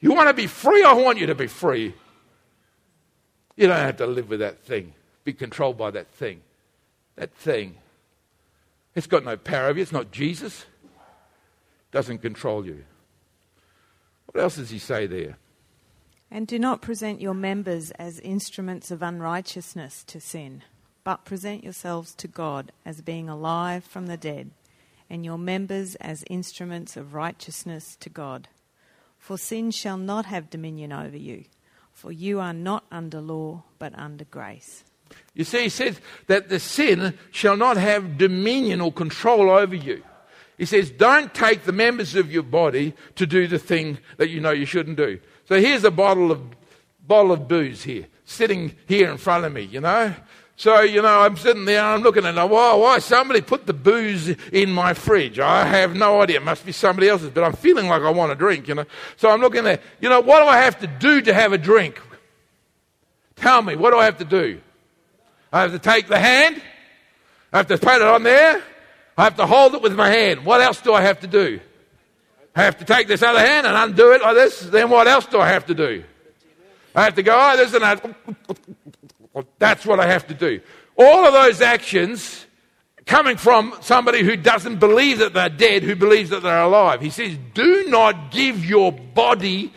[0.00, 0.84] You want to be free?
[0.84, 1.94] I want you to be free.
[3.56, 4.92] You don't have to live with that thing,
[5.24, 6.42] be controlled by that thing.
[7.16, 7.76] That thing.
[8.94, 9.82] It's got no power over you.
[9.82, 10.66] It's not Jesus.
[11.94, 12.84] Doesn't control you.
[14.26, 15.38] What else does he say there?
[16.28, 20.64] And do not present your members as instruments of unrighteousness to sin,
[21.04, 24.50] but present yourselves to God as being alive from the dead,
[25.08, 28.48] and your members as instruments of righteousness to God.
[29.16, 31.44] For sin shall not have dominion over you,
[31.92, 34.82] for you are not under law, but under grace.
[35.32, 40.02] You see, he says that the sin shall not have dominion or control over you.
[40.56, 44.40] He says, don't take the members of your body to do the thing that you
[44.40, 45.18] know you shouldn't do.
[45.46, 46.40] So here's a bottle of,
[47.06, 50.14] bottle of booze here, sitting here in front of me, you know.
[50.56, 52.48] So, you know, I'm sitting there and I'm looking at it.
[52.48, 53.00] Why, why?
[53.00, 55.40] Somebody put the booze in my fridge.
[55.40, 56.36] I have no idea.
[56.36, 58.84] It must be somebody else's, but I'm feeling like I want a drink, you know.
[59.16, 59.80] So I'm looking there.
[60.00, 62.00] You know, what do I have to do to have a drink?
[63.34, 64.60] Tell me, what do I have to do?
[65.52, 66.62] I have to take the hand.
[67.52, 68.62] I have to put it on there.
[69.16, 70.44] I have to hold it with my hand.
[70.44, 71.60] What else do I have to do?
[72.56, 74.60] I have to take this other hand and undo it like this.
[74.60, 76.04] Then what else do I have to do?
[76.94, 78.16] I have to go, oh, this and that.
[79.58, 80.60] That's what I have to do.
[80.96, 82.46] All of those actions
[83.06, 87.00] coming from somebody who doesn't believe that they're dead, who believes that they're alive.
[87.00, 89.72] He says, Do not give your body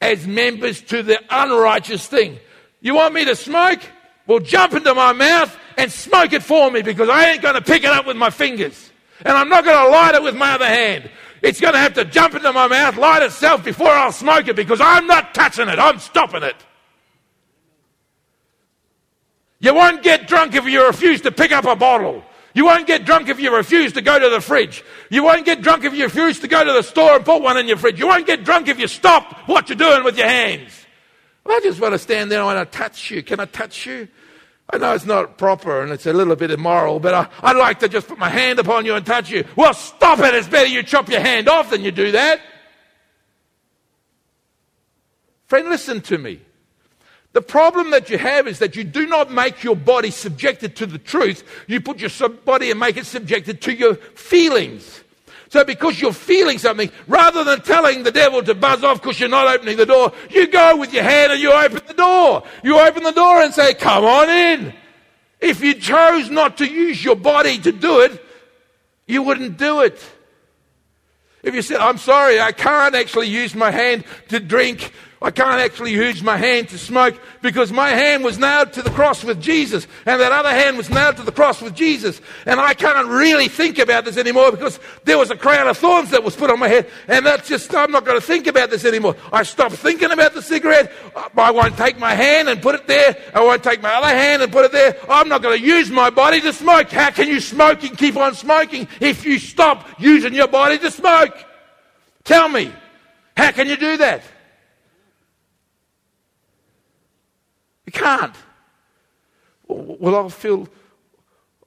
[0.00, 2.38] as members to the unrighteous thing.
[2.80, 3.80] You want me to smoke?
[4.26, 7.60] Well, jump into my mouth and smoke it for me because I ain't going to
[7.60, 8.90] pick it up with my fingers.
[9.24, 11.10] And I'm not going to light it with my other hand.
[11.42, 14.56] It's going to have to jump into my mouth, light itself before I'll smoke it
[14.56, 15.78] because I'm not touching it.
[15.78, 16.56] I'm stopping it.
[19.58, 22.22] You won't get drunk if you refuse to pick up a bottle.
[22.54, 24.82] You won't get drunk if you refuse to go to the fridge.
[25.10, 27.58] You won't get drunk if you refuse to go to the store and put one
[27.58, 27.98] in your fridge.
[27.98, 30.86] You won't get drunk if you stop what you're doing with your hands.
[31.44, 33.22] Well, I just want to stand there and I want to touch you.
[33.22, 34.08] Can I touch you?
[34.68, 37.78] I know it's not proper and it's a little bit immoral, but I, I'd like
[37.80, 39.44] to just put my hand upon you and touch you.
[39.54, 40.34] Well, stop it.
[40.34, 42.40] It's better you chop your hand off than you do that.
[45.46, 46.40] Friend, listen to me.
[47.32, 50.86] The problem that you have is that you do not make your body subjected to
[50.86, 51.44] the truth.
[51.68, 55.04] You put your body and make it subjected to your feelings.
[55.48, 59.28] So because you're feeling something, rather than telling the devil to buzz off because you're
[59.28, 62.42] not opening the door, you go with your hand and you open the door.
[62.64, 64.74] You open the door and say, come on in.
[65.40, 68.24] If you chose not to use your body to do it,
[69.06, 70.04] you wouldn't do it.
[71.42, 74.92] If you said, I'm sorry, I can't actually use my hand to drink,
[75.22, 78.90] I can't actually use my hand to smoke because my hand was nailed to the
[78.90, 82.20] cross with Jesus and that other hand was nailed to the cross with Jesus.
[82.44, 86.10] And I can't really think about this anymore because there was a crown of thorns
[86.10, 86.90] that was put on my head.
[87.08, 89.16] And that's just, I'm not going to think about this anymore.
[89.32, 90.92] I stopped thinking about the cigarette.
[91.34, 93.16] I won't take my hand and put it there.
[93.34, 94.98] I won't take my other hand and put it there.
[95.08, 96.90] I'm not going to use my body to smoke.
[96.90, 100.90] How can you smoke and keep on smoking if you stop using your body to
[100.90, 101.34] smoke?
[102.24, 102.70] Tell me,
[103.34, 104.22] how can you do that?
[107.86, 108.34] You can't.
[109.68, 110.68] Well, I'll feel,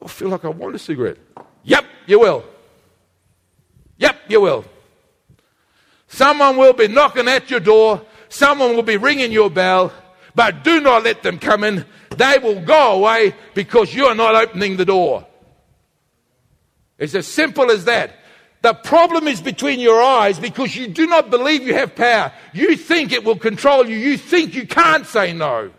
[0.00, 1.18] I'll feel like I want a cigarette.
[1.64, 2.44] Yep, you will.
[3.98, 4.64] Yep, you will.
[6.08, 8.02] Someone will be knocking at your door.
[8.28, 9.92] Someone will be ringing your bell.
[10.34, 11.84] But do not let them come in.
[12.16, 15.26] They will go away because you are not opening the door.
[16.98, 18.16] It's as simple as that.
[18.62, 22.32] The problem is between your eyes because you do not believe you have power.
[22.52, 23.96] You think it will control you.
[23.96, 25.70] You think you can't say no.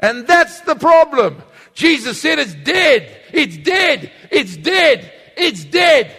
[0.00, 1.42] And that's the problem.
[1.74, 3.20] Jesus said it's dead.
[3.32, 4.12] It's dead.
[4.30, 5.12] It's dead.
[5.36, 6.14] It's dead.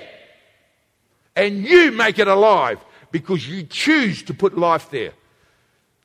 [1.36, 2.80] And you make it alive
[3.12, 5.14] because you choose to put life there.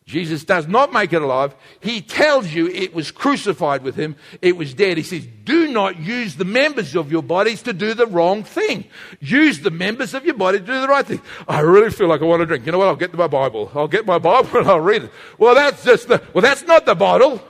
[0.07, 1.55] Jesus does not make it alive.
[1.81, 4.99] He tells you it was crucified with him, it was dead.
[4.99, 8.85] He says, Do not use the members of your bodies to do the wrong thing.
[9.21, 11.23] Use the members of your body to do the right thing.
[11.49, 12.67] I really feel like I want to drink.
[12.67, 12.89] You know what?
[12.89, 13.71] I'll get my Bible.
[13.75, 15.13] I'll get my Bible and I'll read it.
[15.39, 17.43] Well, that's just the, well, that's not the bottle.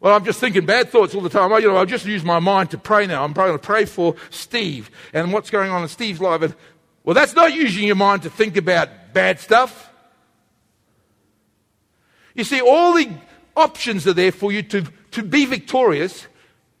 [0.00, 1.50] Well, I'm just thinking bad thoughts all the time.
[1.52, 3.22] You know, I'll just use my mind to pray now.
[3.22, 6.40] I'm probably going to pray for Steve and what's going on in Steve's life.
[6.40, 6.54] And,
[7.04, 9.92] well, that's not using your mind to think about bad stuff.
[12.34, 13.10] You see, all the
[13.54, 16.26] options are there for you to, to be victorious,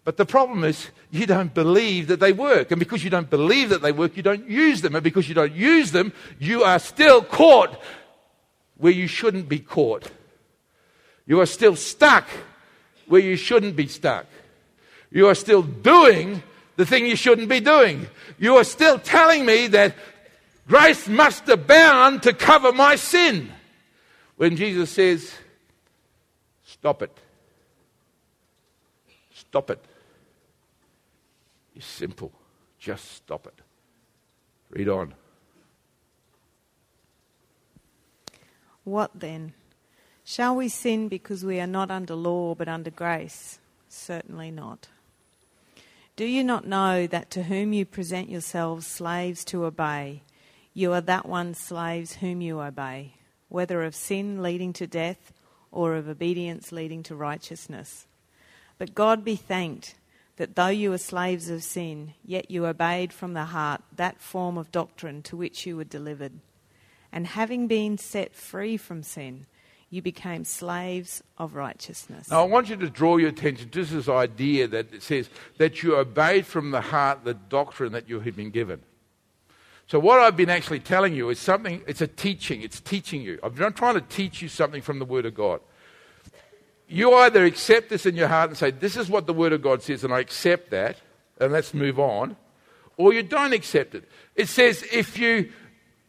[0.04, 2.70] but the problem is you don't believe that they work.
[2.70, 4.94] And because you don't believe that they work, you don't use them.
[4.94, 7.78] And because you don't use them, you are still caught
[8.78, 10.10] where you shouldn't be caught.
[11.26, 12.26] You are still stuck
[13.10, 14.26] where you shouldn't be stuck.
[15.10, 16.44] You are still doing
[16.76, 18.06] the thing you shouldn't be doing.
[18.38, 19.96] You are still telling me that
[20.68, 23.50] grace must abound to cover my sin.
[24.36, 25.34] When Jesus says,
[26.62, 27.18] Stop it.
[29.34, 29.84] Stop it.
[31.74, 32.30] It's simple.
[32.78, 33.58] Just stop it.
[34.70, 35.14] Read on.
[38.84, 39.52] What then?
[40.30, 43.58] Shall we sin because we are not under law but under grace?
[43.88, 44.86] Certainly not.
[46.14, 50.22] Do you not know that to whom you present yourselves slaves to obey,
[50.72, 53.14] you are that one slaves whom you obey,
[53.48, 55.32] whether of sin leading to death
[55.72, 58.06] or of obedience leading to righteousness?
[58.78, 59.96] But God be thanked
[60.36, 64.56] that though you were slaves of sin, yet you obeyed from the heart that form
[64.56, 66.34] of doctrine to which you were delivered.
[67.10, 69.46] And having been set free from sin,
[69.90, 72.30] you became slaves of righteousness.
[72.30, 75.28] Now, I want you to draw your attention to this idea that it says
[75.58, 78.82] that you obeyed from the heart the doctrine that you had been given.
[79.88, 83.40] So, what I've been actually telling you is something, it's a teaching, it's teaching you.
[83.42, 85.60] I'm not trying to teach you something from the Word of God.
[86.86, 89.60] You either accept this in your heart and say, This is what the Word of
[89.62, 90.98] God says, and I accept that,
[91.40, 92.36] and let's move on,
[92.96, 94.08] or you don't accept it.
[94.36, 95.50] It says, If you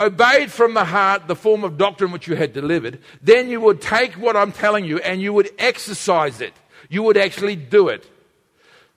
[0.02, 3.82] obeyed from the heart the form of doctrine which you had delivered, then you would
[3.82, 6.54] take what I'm telling you and you would exercise it.
[6.90, 8.10] You would actually do it.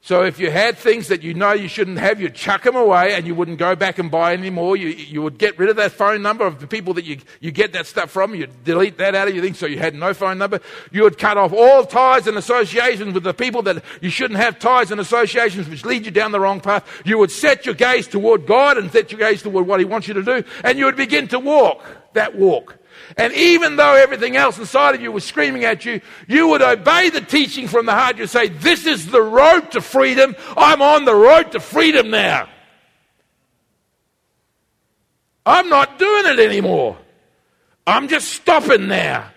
[0.05, 3.15] So if you had things that you know you shouldn't have, you'd chuck them away
[3.15, 4.77] and you wouldn't go back and buy any more.
[4.77, 7.51] You, you would get rid of that phone number of the people that you, you
[7.51, 8.35] get that stuff from.
[8.35, 10.61] You'd delete that out of your thing so you had no phone number.
[10.93, 14.59] You would cut off all ties and associations with the people that you shouldn't have
[14.59, 16.87] ties and associations which lead you down the wrong path.
[17.07, 20.07] You would set your gaze toward God and set your gaze toward what He wants
[20.07, 21.83] you to do and you would begin to walk
[22.13, 22.77] that walk.
[23.17, 27.11] And even though everything else inside of you was screaming at you, you would obey
[27.11, 28.19] the teaching from the heart.
[28.19, 30.35] You'd say, This is the road to freedom.
[30.57, 32.49] I'm on the road to freedom now.
[35.47, 36.97] I'm not doing it anymore.
[37.87, 39.31] I'm just stopping now.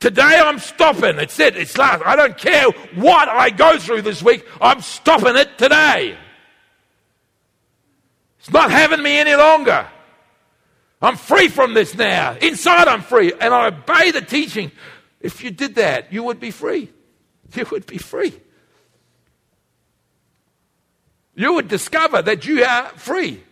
[0.00, 1.18] Today I'm stopping.
[1.18, 1.56] It's it.
[1.56, 2.02] It's last.
[2.04, 4.46] I don't care what I go through this week.
[4.60, 6.16] I'm stopping it today.
[8.38, 9.88] It's not having me any longer.
[11.00, 12.36] I'm free from this now.
[12.40, 13.32] Inside, I'm free.
[13.32, 14.72] And I obey the teaching.
[15.20, 16.90] If you did that, you would be free.
[17.54, 18.34] You would be free.
[21.34, 23.42] You would discover that you are free.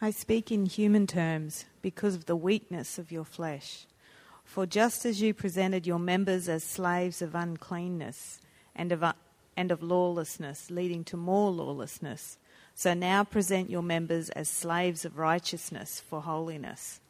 [0.00, 3.86] I speak in human terms because of the weakness of your flesh.
[4.44, 8.40] For just as you presented your members as slaves of uncleanness
[8.74, 9.04] and of
[9.56, 12.38] and of lawlessness, leading to more lawlessness.
[12.74, 17.00] So now present your members as slaves of righteousness for holiness.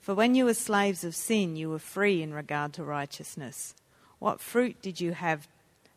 [0.00, 3.74] For when you were slaves of sin, you were free in regard to righteousness.
[4.18, 5.46] What fruit did you have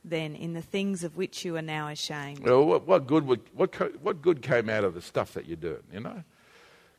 [0.03, 2.39] then in the things of which you are now ashamed?
[2.39, 5.55] Well, what, what good would, what, what good came out of the stuff that you're
[5.55, 6.23] doing, you know?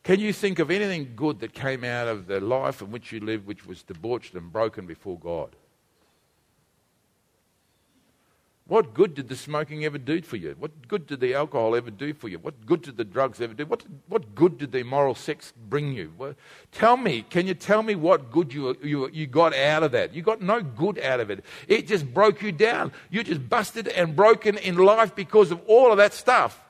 [0.03, 3.20] Can you think of anything good that came out of the life in which you
[3.20, 5.55] lived, which was debauched and broken before God?
[8.68, 10.54] What good did the smoking ever do for you?
[10.58, 12.38] What good did the alcohol ever do for you?
[12.38, 13.66] What good did the drugs ever do?
[13.66, 16.12] What, what good did the immoral sex bring you?
[16.16, 16.34] Well,
[16.70, 20.14] tell me, can you tell me what good you, you, you got out of that?
[20.14, 21.44] You got no good out of it.
[21.66, 22.92] It just broke you down.
[23.10, 26.62] You just busted and broken in life because of all of that stuff.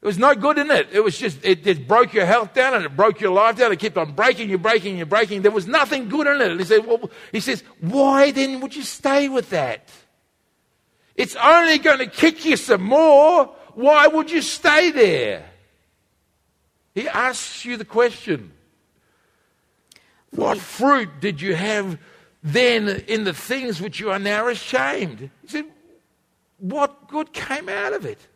[0.00, 0.88] There was no good in it.
[0.90, 3.70] It was just, it just broke your health down and it broke your life down.
[3.70, 5.42] It kept on breaking you, breaking you, breaking.
[5.42, 6.50] There was nothing good in it.
[6.50, 9.90] And he said, well, he says, why then would you stay with that?
[11.20, 13.54] It's only going to kick you some more.
[13.74, 15.44] Why would you stay there?
[16.94, 18.52] He asks you the question
[20.30, 21.98] What fruit did you have
[22.42, 25.28] then in the things which you are now ashamed?
[25.42, 25.66] He said,
[26.56, 28.26] What good came out of it?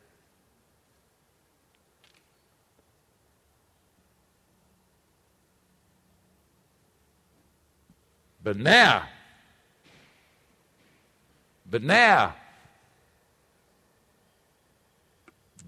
[8.43, 9.05] But now,
[11.70, 12.35] but now,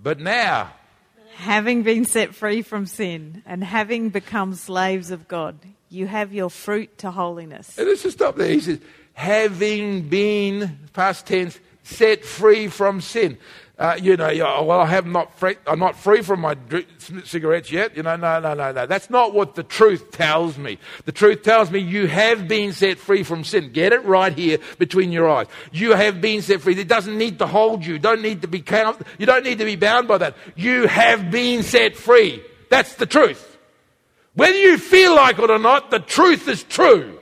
[0.07, 0.71] but now,
[1.35, 5.59] Having been set free from sin and having become slaves of God,
[5.91, 7.77] you have your fruit to holiness.
[7.77, 8.47] and let's just stop there.
[8.47, 8.79] He says,
[9.15, 13.37] having been, past tense, set free from sin.
[13.79, 16.57] Uh, you know, yeah, well, I have not free, I'm not free from my
[17.25, 17.95] cigarettes yet.
[17.95, 18.87] You know, no, no, no, no.
[18.87, 20.79] That's not what the truth tells me.
[21.05, 23.73] The truth tells me you have been set free from sin.
[23.73, 25.47] Get it right here between your eyes.
[25.73, 26.75] You have been set free.
[26.75, 27.99] It doesn't need to hold you.
[27.99, 29.03] Don't need to be count.
[29.19, 30.37] You don't need to be bound by that.
[30.55, 32.43] You have been set free.
[32.71, 33.59] That's the truth.
[34.33, 37.16] Whether you feel like it or not, the truth is true.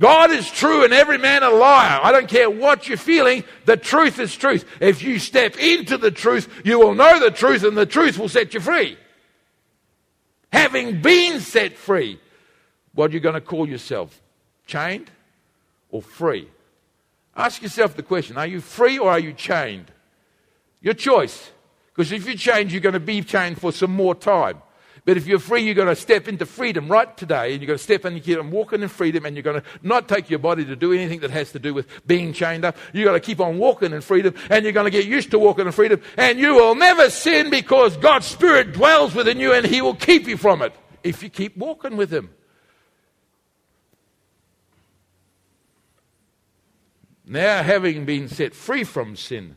[0.00, 2.00] God is true and every man a liar.
[2.02, 4.64] I don't care what you're feeling, the truth is truth.
[4.80, 8.30] If you step into the truth, you will know the truth and the truth will
[8.30, 8.96] set you free.
[10.54, 12.18] Having been set free,
[12.94, 14.22] what are you going to call yourself?
[14.66, 15.10] Chained
[15.90, 16.48] or free?
[17.36, 19.92] Ask yourself the question are you free or are you chained?
[20.80, 21.50] Your choice.
[21.94, 24.62] Because if you're chained, you're going to be chained for some more time.
[25.04, 27.78] But if you're free, you're going to step into freedom right today, and you're going
[27.78, 30.38] to step and keep on walking in freedom, and you're going to not take your
[30.38, 32.76] body to do anything that has to do with being chained up.
[32.92, 35.38] You're going to keep on walking in freedom, and you're going to get used to
[35.38, 39.66] walking in freedom, and you will never sin because God's Spirit dwells within you, and
[39.66, 42.30] He will keep you from it if you keep walking with Him.
[47.24, 49.56] Now, having been set free from sin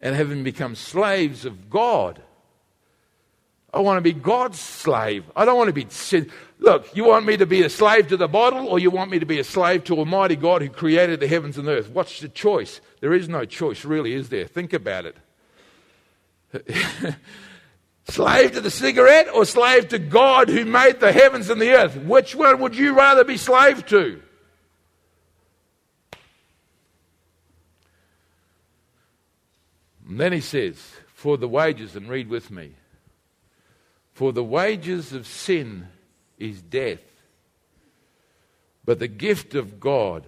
[0.00, 2.22] and having become slaves of God,
[3.72, 5.24] I want to be God's slave.
[5.34, 6.30] I don't want to be sin.
[6.58, 9.18] Look, you want me to be a slave to the bottle or you want me
[9.18, 11.88] to be a slave to Almighty God who created the heavens and the earth?
[11.88, 12.80] What's the choice?
[13.00, 14.46] There is no choice, really, is there?
[14.46, 15.16] Think about it.
[18.08, 21.96] slave to the cigarette or slave to God who made the heavens and the earth?
[21.96, 24.20] Which one would you rather be slave to?
[30.06, 30.76] And then he says,
[31.14, 32.74] For the wages, and read with me.
[34.22, 35.88] For the wages of sin
[36.38, 37.02] is death,
[38.84, 40.24] but the gift of God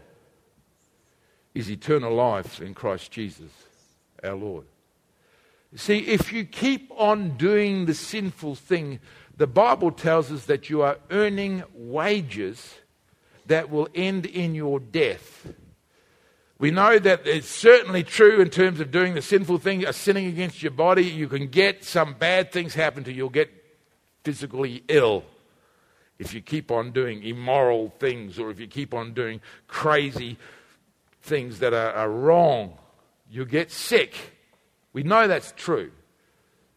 [1.55, 3.53] is eternal life in Christ Jesus
[4.25, 4.65] our Lord.
[5.77, 8.99] See, if you keep on doing the sinful thing,
[9.37, 12.75] the Bible tells us that you are earning wages
[13.47, 15.47] that will end in your death.
[16.59, 20.65] We know that it's certainly true in terms of doing the sinful thing, sinning against
[20.65, 21.05] your body.
[21.05, 23.19] You can get some bad things happen to you.
[23.19, 23.64] You'll get
[24.25, 25.23] physically ill
[26.19, 30.39] if you keep on doing immoral things or if you keep on doing crazy
[31.23, 32.77] things that are, are wrong.
[33.31, 34.15] You'll get sick.
[34.93, 35.91] We know that's true.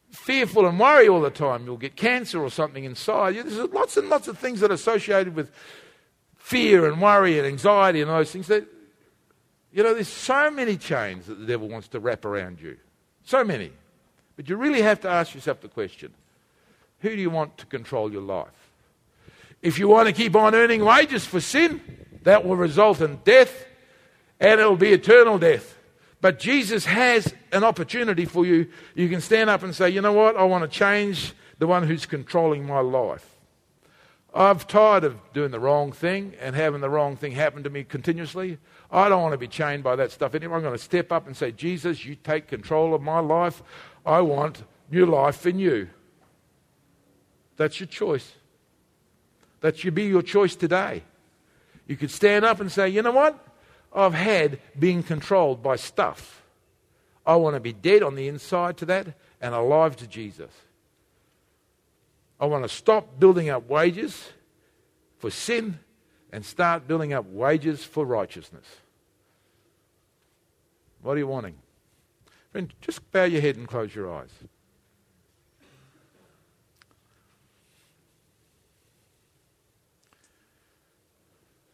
[0.10, 1.66] Fearful and worry all the time.
[1.66, 3.36] You'll get cancer or something inside.
[3.36, 5.52] There's lots and lots of things that are associated with
[6.36, 8.48] fear and worry and anxiety and those things.
[8.48, 8.66] That,
[9.72, 12.78] you know, there's so many chains that the devil wants to wrap around you.
[13.24, 13.72] So many.
[14.36, 16.14] But you really have to ask yourself the question
[17.00, 18.48] who do you want to control your life?
[19.62, 21.82] If you want to keep on earning wages for sin,
[22.24, 23.66] that will result in death
[24.40, 25.78] and it'll be eternal death.
[26.20, 28.68] But Jesus has an opportunity for you.
[28.96, 30.36] You can stand up and say, you know what?
[30.36, 33.36] I want to change the one who's controlling my life.
[34.34, 37.84] I'm tired of doing the wrong thing and having the wrong thing happen to me
[37.84, 38.58] continuously.
[38.92, 40.58] I don't want to be chained by that stuff anymore.
[40.58, 43.64] I'm going to step up and say, Jesus, you take control of my life.
[44.06, 45.90] I want new life in you.
[47.58, 48.34] That's your choice.
[49.62, 51.04] That should be your choice today.
[51.88, 53.44] You could stand up and say, you know what?
[53.94, 56.44] I've had being controlled by stuff.
[57.26, 59.08] I want to be dead on the inside to that
[59.42, 60.52] and alive to Jesus.
[62.40, 64.30] I want to stop building up wages
[65.18, 65.80] for sin
[66.32, 68.66] and start building up wages for righteousness.
[71.02, 71.56] What are you wanting?
[72.52, 74.30] Friend, just bow your head and close your eyes.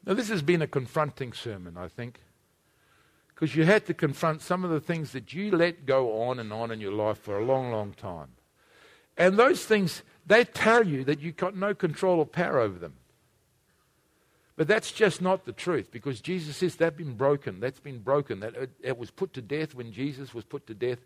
[0.06, 2.20] Now, this has been a confronting sermon, I think,
[3.34, 6.52] because you had to confront some of the things that you let go on and
[6.52, 8.30] on in your life for a long, long time.
[9.18, 12.96] And those things, they tell you that you've got no control or power over them.
[14.56, 17.60] But that's just not the truth because Jesus says that's been broken.
[17.60, 18.40] That's been broken.
[18.42, 21.00] That it, it was put to death when Jesus was put to death,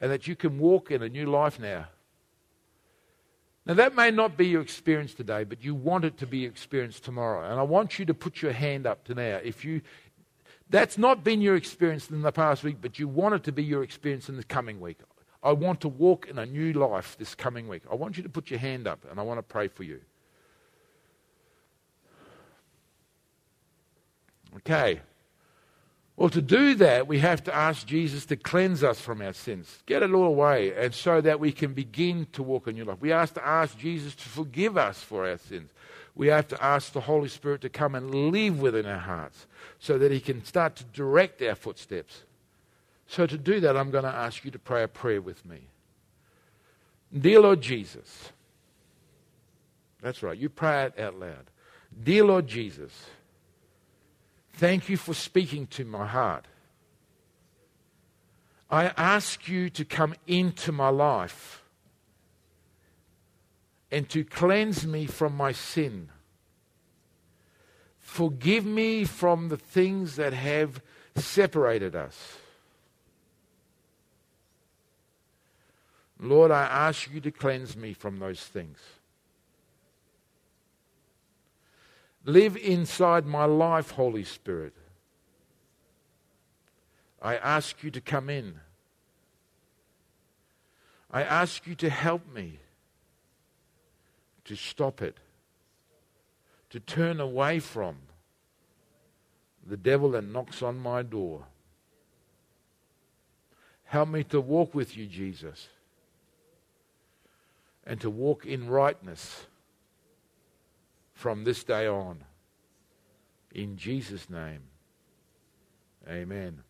[0.00, 1.86] and that you can walk in a new life now.
[3.66, 7.04] Now, that may not be your experience today, but you want it to be experienced
[7.04, 7.50] tomorrow.
[7.50, 9.40] And I want you to put your hand up to now.
[9.42, 9.82] If you,
[10.70, 13.64] that's not been your experience in the past week, but you want it to be
[13.64, 14.98] your experience in the coming week.
[15.42, 17.82] I want to walk in a new life this coming week.
[17.90, 20.00] I want you to put your hand up, and I want to pray for you.
[24.58, 25.00] Okay.
[26.16, 29.82] Well, to do that, we have to ask Jesus to cleanse us from our sins,
[29.84, 33.00] get it all away, and so that we can begin to walk a new life.
[33.00, 35.70] We have to ask Jesus to forgive us for our sins.
[36.14, 39.46] We have to ask the Holy Spirit to come and live within our hearts
[39.78, 42.22] so that He can start to direct our footsteps.
[43.06, 45.68] So, to do that, I'm going to ask you to pray a prayer with me.
[47.16, 48.32] Dear Lord Jesus,
[50.00, 51.50] that's right, you pray it out loud.
[52.02, 52.90] Dear Lord Jesus,
[54.56, 56.46] Thank you for speaking to my heart.
[58.70, 61.62] I ask you to come into my life
[63.90, 66.08] and to cleanse me from my sin.
[67.98, 70.80] Forgive me from the things that have
[71.16, 72.38] separated us.
[76.18, 78.78] Lord, I ask you to cleanse me from those things.
[82.26, 84.74] Live inside my life, Holy Spirit.
[87.22, 88.56] I ask you to come in.
[91.08, 92.58] I ask you to help me
[94.44, 95.18] to stop it,
[96.70, 97.96] to turn away from
[99.64, 101.44] the devil that knocks on my door.
[103.84, 105.68] Help me to walk with you, Jesus,
[107.86, 109.46] and to walk in rightness
[111.16, 112.22] from this day on.
[113.52, 114.60] In Jesus' name,
[116.06, 116.62] amen.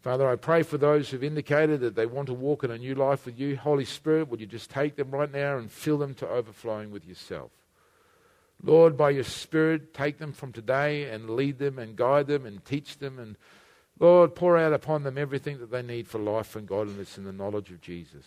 [0.00, 2.94] Father, I pray for those who've indicated that they want to walk in a new
[2.94, 3.56] life with you.
[3.56, 7.06] Holy Spirit, would you just take them right now and fill them to overflowing with
[7.06, 7.50] yourself?
[8.62, 12.64] Lord, by your Spirit, take them from today and lead them and guide them and
[12.64, 13.18] teach them.
[13.18, 13.36] And
[14.00, 17.32] Lord, pour out upon them everything that they need for life and godliness in the
[17.32, 18.24] knowledge of Jesus.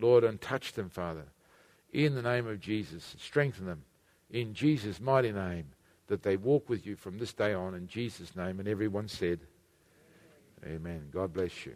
[0.00, 1.26] Lord, and touch them, Father,
[1.92, 3.14] in the name of Jesus.
[3.18, 3.82] Strengthen them
[4.32, 5.66] in Jesus' mighty name,
[6.08, 8.58] that they walk with you from this day on in Jesus' name.
[8.58, 9.40] And everyone said,
[10.64, 11.08] Amen.
[11.12, 11.74] God bless you.